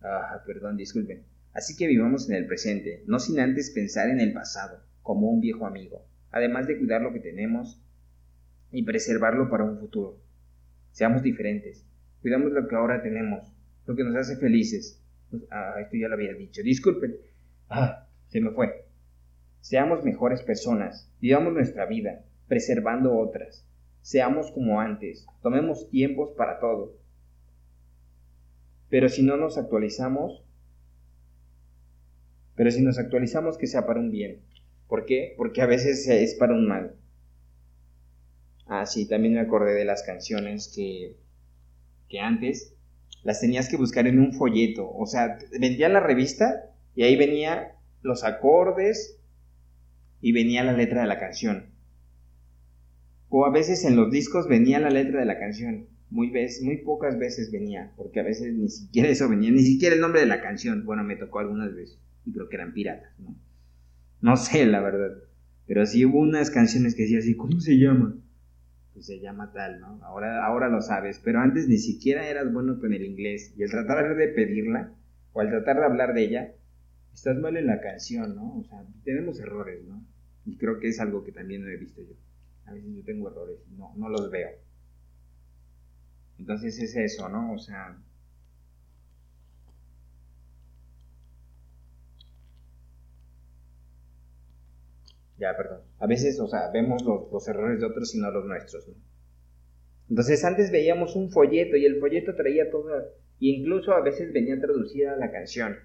Ah, 0.02 0.42
perdón, 0.46 0.78
disculpen. 0.78 1.26
Así 1.54 1.76
que 1.76 1.88
vivamos 1.88 2.30
en 2.30 2.36
el 2.36 2.46
presente, 2.46 3.04
no 3.08 3.20
sin 3.20 3.40
antes 3.40 3.72
pensar 3.72 4.10
en 4.10 4.20
el 4.20 4.32
pasado, 4.32 4.84
como 5.02 5.28
un 5.28 5.42
viejo 5.42 5.66
amigo, 5.66 6.06
además 6.32 6.68
de 6.68 6.78
cuidar 6.78 7.02
lo 7.02 7.12
que 7.12 7.20
tenemos 7.20 7.82
y 8.72 8.84
preservarlo 8.84 9.50
para 9.50 9.64
un 9.64 9.80
futuro. 9.80 10.22
Seamos 10.92 11.24
diferentes, 11.24 11.84
cuidamos 12.22 12.52
lo 12.52 12.68
que 12.68 12.76
ahora 12.76 13.02
tenemos, 13.02 13.52
lo 13.88 13.96
que 13.96 14.04
nos 14.04 14.16
hace 14.16 14.38
felices, 14.38 15.02
ah, 15.52 15.76
esto 15.82 15.98
ya 15.98 16.08
lo 16.08 16.16
había 16.16 16.34
dicho. 16.34 16.62
Disculpen. 16.62 17.18
Ah, 17.70 18.08
se 18.28 18.42
me 18.42 18.52
fue. 18.52 18.86
Seamos 19.62 20.04
mejores 20.04 20.42
personas. 20.42 21.12
Vivamos 21.20 21.54
nuestra 21.54 21.86
vida, 21.86 22.24
preservando 22.48 23.18
otras. 23.18 23.68
Seamos 24.02 24.52
como 24.52 24.80
antes. 24.80 25.26
Tomemos 25.42 25.90
tiempos 25.90 26.32
para 26.38 26.60
todo. 26.60 26.98
Pero 28.90 29.10
si 29.10 29.24
no 29.24 29.36
nos 29.36 29.58
actualizamos, 29.58 30.46
pero 32.56 32.72
si 32.72 32.82
nos 32.82 32.98
actualizamos 32.98 33.58
que 33.58 33.68
sea 33.68 33.86
para 33.86 34.00
un 34.00 34.12
bien. 34.12 34.42
¿Por 34.88 35.06
qué? 35.06 35.34
Porque 35.36 35.62
a 35.62 35.66
veces 35.66 36.08
es 36.08 36.36
para 36.36 36.54
un 36.54 36.68
mal. 36.68 36.96
Ah, 38.66 38.86
sí, 38.86 39.08
también 39.08 39.34
me 39.34 39.42
acordé 39.42 39.74
de 39.74 39.86
las 39.86 40.04
canciones 40.04 40.72
que, 40.74 41.18
que 42.08 42.20
antes 42.20 42.77
las 43.28 43.42
tenías 43.42 43.68
que 43.68 43.76
buscar 43.76 44.08
en 44.08 44.20
un 44.20 44.32
folleto. 44.32 44.90
O 44.90 45.06
sea, 45.06 45.38
vendía 45.60 45.90
la 45.90 46.00
revista 46.00 46.72
y 46.96 47.04
ahí 47.04 47.18
venía 47.18 47.74
los 48.02 48.24
acordes 48.24 49.20
y 50.22 50.32
venía 50.32 50.64
la 50.64 50.72
letra 50.72 51.02
de 51.02 51.08
la 51.08 51.20
canción. 51.20 51.66
O 53.28 53.46
a 53.46 53.52
veces 53.52 53.84
en 53.84 53.98
los 53.98 54.10
discos 54.12 54.48
venía 54.48 54.80
la 54.80 54.92
letra 54.92 55.20
de 55.20 55.26
la 55.26 55.38
canción. 55.40 55.88
Muy, 56.10 56.30
veces, 56.30 56.64
muy 56.64 56.78
pocas 56.78 57.20
veces 57.20 57.52
venía, 57.52 57.92
porque 57.98 58.22
a 58.22 58.24
veces 58.24 58.54
ni 58.54 58.70
siquiera 58.70 59.10
eso 59.10 59.28
venía, 59.28 59.52
ni 59.52 59.62
siquiera 59.62 59.94
el 59.94 60.00
nombre 60.00 60.22
de 60.22 60.28
la 60.28 60.42
canción. 60.42 60.86
Bueno, 60.86 61.04
me 61.04 61.18
tocó 61.18 61.40
algunas 61.40 61.76
veces 61.76 62.00
y 62.26 62.32
creo 62.32 62.48
que 62.48 62.56
eran 62.56 62.72
piratas, 62.72 63.12
¿no? 63.20 63.36
No 64.22 64.38
sé, 64.38 64.66
la 64.66 64.80
verdad. 64.80 65.18
Pero 65.66 65.86
sí 65.86 66.06
hubo 66.06 66.22
unas 66.22 66.50
canciones 66.50 66.96
que 66.96 67.02
decía 67.02 67.20
así, 67.20 67.36
¿cómo 67.36 67.60
se 67.60 67.78
llama? 67.78 68.16
Pues, 68.98 69.06
se 69.06 69.20
llama 69.20 69.52
tal, 69.54 69.80
¿no? 69.80 70.00
Ahora, 70.02 70.44
ahora 70.44 70.70
lo 70.70 70.82
sabes, 70.82 71.22
pero 71.24 71.40
antes 71.40 71.68
ni 71.68 71.78
siquiera 71.78 72.28
eras 72.28 72.52
bueno 72.52 72.80
con 72.80 72.94
el 72.94 73.06
inglés 73.06 73.54
y 73.56 73.62
al 73.62 73.70
tratar 73.70 74.16
de 74.16 74.28
pedirla 74.30 74.92
o 75.34 75.40
al 75.40 75.50
tratar 75.50 75.78
de 75.78 75.86
hablar 75.86 76.16
de 76.16 76.24
ella, 76.24 76.56
estás 77.14 77.38
mal 77.38 77.58
en 77.58 77.68
la 77.68 77.80
canción, 77.80 78.36
¿no? 78.36 78.58
O 78.58 78.64
sea, 78.64 78.84
tenemos 79.04 79.40
errores, 79.40 79.86
¿no? 79.86 80.04
Y 80.48 80.58
creo 80.58 80.80
que 80.80 80.88
es 80.88 81.00
algo 81.00 81.24
que 81.24 81.32
también 81.32 81.62
no 81.62 81.70
he 81.70 81.78
visto 81.78 82.02
yo. 82.02 82.16
A 82.66 82.74
veces 82.74 82.92
yo 82.92 83.04
tengo 83.04 83.30
errores 83.30 83.60
no, 83.78 83.94
no 83.98 84.10
los 84.10 84.32
veo. 84.32 84.50
Entonces 86.40 86.80
es 86.80 86.96
eso, 86.96 87.30
¿no? 87.30 87.54
O 87.54 87.60
sea, 87.60 88.02
Ya, 95.38 95.56
perdón. 95.56 95.82
A 96.00 96.08
veces, 96.08 96.40
o 96.40 96.48
sea, 96.48 96.72
vemos 96.72 97.04
los, 97.04 97.48
errores 97.48 97.80
de 97.80 97.86
otros 97.86 98.14
y 98.16 98.20
no 98.20 98.32
los 98.32 98.46
nuestros. 98.46 98.90
Entonces 100.10 100.44
antes 100.44 100.72
veíamos 100.72 101.16
un 101.16 101.30
folleto 101.32 101.76
y 101.76 101.86
el 101.86 102.00
folleto 102.00 102.36
traía 102.36 102.72
todo, 102.72 102.90
incluso 103.40 103.94
a 103.94 104.02
veces 104.02 104.34
venía 104.34 104.60
traducida 104.60 105.16
la 105.18 105.32
canción. 105.32 105.78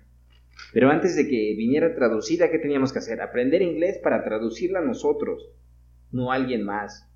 Pero 0.73 0.91
antes 0.91 1.17
de 1.17 1.27
que 1.27 1.55
viniera 1.57 1.95
traducida, 1.95 2.51
¿qué 2.51 2.59
teníamos 2.59 2.93
que 2.93 3.01
hacer? 3.01 3.21
Aprender 3.21 3.63
inglés 3.63 3.99
para 3.99 4.23
traducirla 4.23 4.81
nosotros, 4.81 5.51
no 6.13 6.31
alguien 6.31 6.65
más. 6.65 7.09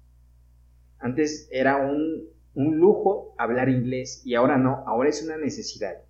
Antes 0.98 1.48
era 1.52 1.76
un, 1.76 2.28
un 2.54 2.76
lujo 2.78 3.34
hablar 3.38 3.68
inglés 3.68 4.22
y 4.24 4.34
ahora 4.34 4.58
no, 4.58 4.82
ahora 4.86 5.08
es 5.08 5.22
una 5.22 5.36
necesidad. 5.36 6.02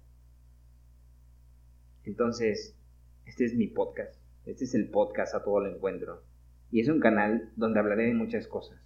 Entonces, 2.05 2.77
este 3.27 3.45
es 3.45 3.55
mi 3.55 3.67
podcast. 3.67 4.26
Este 4.47 4.65
es 4.65 4.75
el 4.77 4.91
podcast 4.91 5.35
a 5.35 5.43
todo 5.43 5.59
lo 5.59 5.75
encuentro. 5.75 6.23
Y 6.71 6.81
es 6.81 6.89
un 6.89 7.01
canal 7.01 7.51
donde 7.57 7.81
hablaré 7.81 8.05
de 8.05 8.15
muchas 8.15 8.47
cosas. 8.47 8.79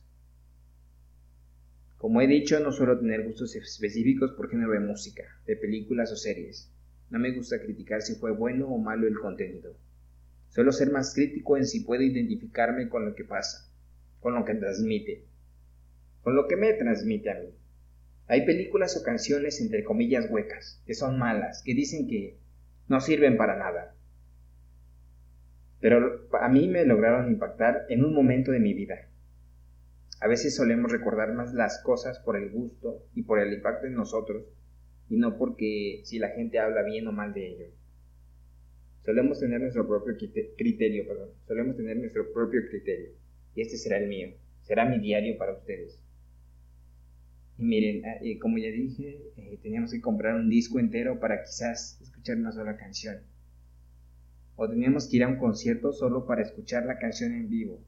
Como 1.99 2.23
he 2.23 2.27
dicho, 2.27 2.59
no 2.61 2.73
suelo 2.73 2.99
tener 2.99 3.25
gustos 3.25 3.55
específicos 3.55 4.33
por 4.33 4.49
género 4.49 4.73
de 4.73 4.81
música, 4.81 5.23
de 5.44 5.57
películas 5.57 6.11
o 6.12 6.16
series. 6.16 6.73
No 7.11 7.18
me 7.18 7.33
gusta 7.33 7.61
criticar 7.61 8.01
si 8.01 8.14
fue 8.14 8.31
bueno 8.31 8.68
o 8.68 8.79
malo 8.79 9.07
el 9.07 9.18
contenido. 9.18 9.77
Suelo 10.49 10.73
ser 10.73 10.90
más 10.92 11.14
crítico 11.14 11.59
en 11.59 11.66
si 11.66 11.81
puedo 11.81 12.03
identificarme 12.03 12.88
con 12.88 13.05
lo 13.05 13.14
que 13.14 13.25
pasa, 13.25 13.70
con 14.20 14.35
lo 14.35 14.46
que 14.46 14.55
transmite, 14.55 15.27
con 16.23 16.37
lo 16.37 16.49
que 16.49 16.57
me 16.57 16.73
transmite 16.73 17.31
a 17.31 17.35
mí. 17.35 17.55
Hay 18.29 18.46
películas 18.46 18.96
o 18.96 19.03
canciones 19.03 19.61
entre 19.61 19.85
comillas 19.85 20.31
huecas, 20.31 20.83
que 20.87 20.94
son 20.94 21.18
malas, 21.18 21.62
que 21.62 21.75
dicen 21.75 22.09
que 22.09 22.38
no 22.88 23.03
sirven 23.03 23.37
para 23.37 23.57
nada. 23.57 23.94
Pero 25.81 26.29
a 26.40 26.49
mí 26.49 26.69
me 26.69 26.85
lograron 26.85 27.31
impactar 27.31 27.87
en 27.88 28.05
un 28.05 28.14
momento 28.14 28.53
de 28.53 28.61
mi 28.61 28.75
vida. 28.75 29.09
A 30.21 30.29
veces 30.29 30.55
solemos 30.55 30.93
recordar 30.93 31.33
más 31.33 31.55
las 31.55 31.83
cosas 31.83 32.19
por 32.19 32.37
el 32.37 32.51
gusto 32.51 33.07
y 33.14 33.23
por 33.23 33.40
el 33.40 33.55
impacto 33.55 33.87
en 33.87 33.95
nosotros, 33.95 34.45
y 35.09 35.16
no 35.16 35.38
porque 35.38 36.03
si 36.05 36.19
la 36.19 36.29
gente 36.29 36.59
habla 36.59 36.83
bien 36.83 37.07
o 37.07 37.12
mal 37.12 37.33
de 37.33 37.49
ello. 37.49 37.66
Solemos 39.03 39.40
tener 39.40 39.61
nuestro 39.61 39.88
propio 39.88 40.14
criterio, 40.57 41.07
perdón. 41.07 41.31
Solemos 41.47 41.77
tener 41.77 41.97
nuestro 41.97 42.31
propio 42.33 42.61
criterio. 42.69 43.12
Y 43.55 43.62
este 43.62 43.79
será 43.79 43.99
el 43.99 44.09
mío. 44.09 44.29
Será 44.61 44.85
mi 44.85 44.99
diario 45.01 45.38
para 45.38 45.55
ustedes. 45.55 46.05
Y 47.57 47.64
miren, 47.64 48.05
ah, 48.05 48.19
eh, 48.23 48.38
como 48.38 48.59
ya 48.59 48.71
dije, 48.71 49.33
eh, 49.37 49.59
teníamos 49.62 49.93
que 49.93 50.01
comprar 50.01 50.35
un 50.35 50.51
disco 50.51 50.79
entero 50.79 51.19
para 51.19 51.43
quizás 51.43 51.99
escuchar 52.01 52.37
una 52.37 52.53
sola 52.53 52.77
canción. 52.77 53.23
O 54.62 54.68
teníamos 54.68 55.09
que 55.09 55.16
ir 55.16 55.25
a 55.25 55.29
un 55.29 55.38
concierto 55.38 55.90
solo 55.90 56.27
para 56.27 56.42
escuchar 56.42 56.85
la 56.85 56.99
canción 56.99 57.33
en 57.33 57.49
vivo. 57.49 57.81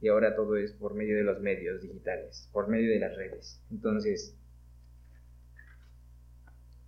Y 0.00 0.08
ahora 0.08 0.34
todo 0.34 0.56
es 0.56 0.72
por 0.72 0.92
medio 0.94 1.16
de 1.16 1.22
los 1.22 1.40
medios 1.40 1.80
digitales, 1.80 2.48
por 2.52 2.66
medio 2.66 2.90
de 2.90 2.98
las 2.98 3.14
redes. 3.14 3.62
Entonces, 3.70 4.36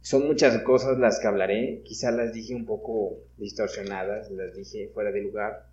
son 0.01 0.27
muchas 0.27 0.61
cosas 0.65 0.99
las 0.99 1.21
que 1.21 1.29
hablaré, 1.29 1.83
quizás 1.85 2.13
las 2.17 2.33
dije 2.33 2.57
un 2.57 2.67
poco 2.67 3.19
distorsionadas, 3.37 4.29
las 4.33 4.57
dije 4.57 4.91
fuera 4.93 5.13
de 5.13 5.23
lugar. 5.23 5.69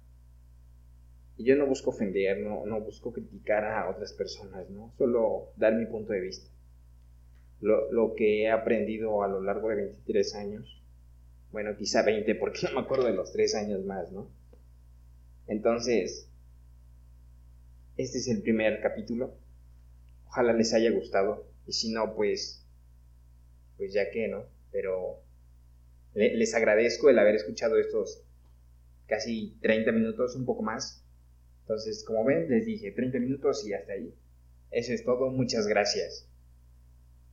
Y 1.35 1.45
yo 1.45 1.55
no 1.55 1.65
busco 1.65 1.89
ofender, 1.89 2.37
no, 2.37 2.67
no 2.67 2.81
busco 2.81 3.13
criticar 3.13 3.65
a 3.65 3.89
otras 3.89 4.13
personas, 4.13 4.69
¿no? 4.69 4.93
Solo 4.99 5.47
dar 5.57 5.73
mi 5.73 5.87
punto 5.87 6.13
de 6.13 6.19
vista. 6.19 6.51
Lo, 7.61 7.91
lo, 7.91 8.13
que 8.13 8.43
he 8.43 8.51
aprendido 8.51 9.23
a 9.23 9.27
lo 9.27 9.41
largo 9.41 9.69
de 9.69 9.77
23 9.77 10.35
años, 10.35 10.82
bueno, 11.53 11.77
quizá 11.77 12.01
20, 12.01 12.35
porque 12.35 12.59
no 12.63 12.73
me 12.73 12.81
acuerdo 12.81 13.05
de 13.05 13.13
los 13.13 13.31
3 13.31 13.55
años 13.55 13.85
más, 13.85 14.11
¿no? 14.11 14.29
Entonces, 15.47 16.27
este 17.95 18.17
es 18.17 18.27
el 18.27 18.41
primer 18.41 18.81
capítulo. 18.81 19.37
Ojalá 20.27 20.51
les 20.51 20.73
haya 20.73 20.91
gustado. 20.91 21.45
Y 21.65 21.71
si 21.71 21.93
no, 21.93 22.15
pues 22.15 22.63
pues 23.77 23.93
ya 23.93 24.09
que, 24.11 24.27
¿no? 24.27 24.43
Pero 24.71 25.21
les 26.13 26.53
agradezco 26.53 27.09
el 27.09 27.19
haber 27.19 27.35
escuchado 27.35 27.77
estos 27.77 28.23
casi 29.07 29.57
30 29.61 29.91
minutos, 29.91 30.35
un 30.35 30.45
poco 30.45 30.63
más. 30.63 31.03
Entonces, 31.61 32.03
como 32.03 32.23
ven, 32.23 32.49
les 32.49 32.65
dije 32.65 32.91
30 32.91 33.19
minutos 33.19 33.65
y 33.65 33.73
hasta 33.73 33.93
ahí. 33.93 34.13
Eso 34.71 34.93
es 34.93 35.03
todo, 35.03 35.29
muchas 35.29 35.67
gracias. 35.67 36.27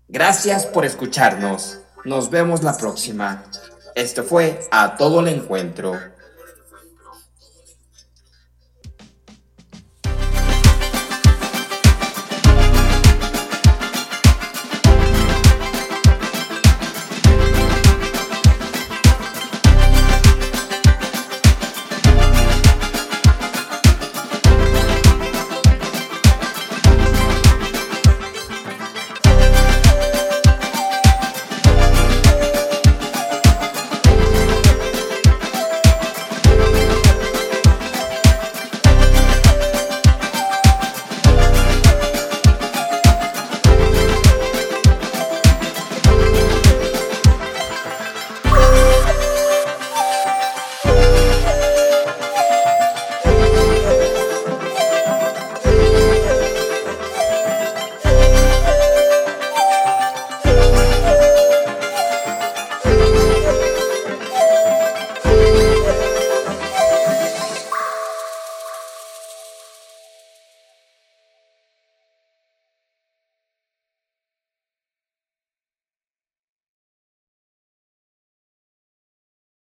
Gracias 0.09 0.67
por 0.67 0.85
escucharnos. 0.85 1.83
Nos 2.05 2.31
vemos 2.31 2.63
la 2.63 2.77
próxima. 2.77 3.45
Esto 3.95 4.23
fue 4.23 4.61
A 4.71 4.97
Todo 4.97 5.21
el 5.21 5.29
Encuentro. 5.29 5.99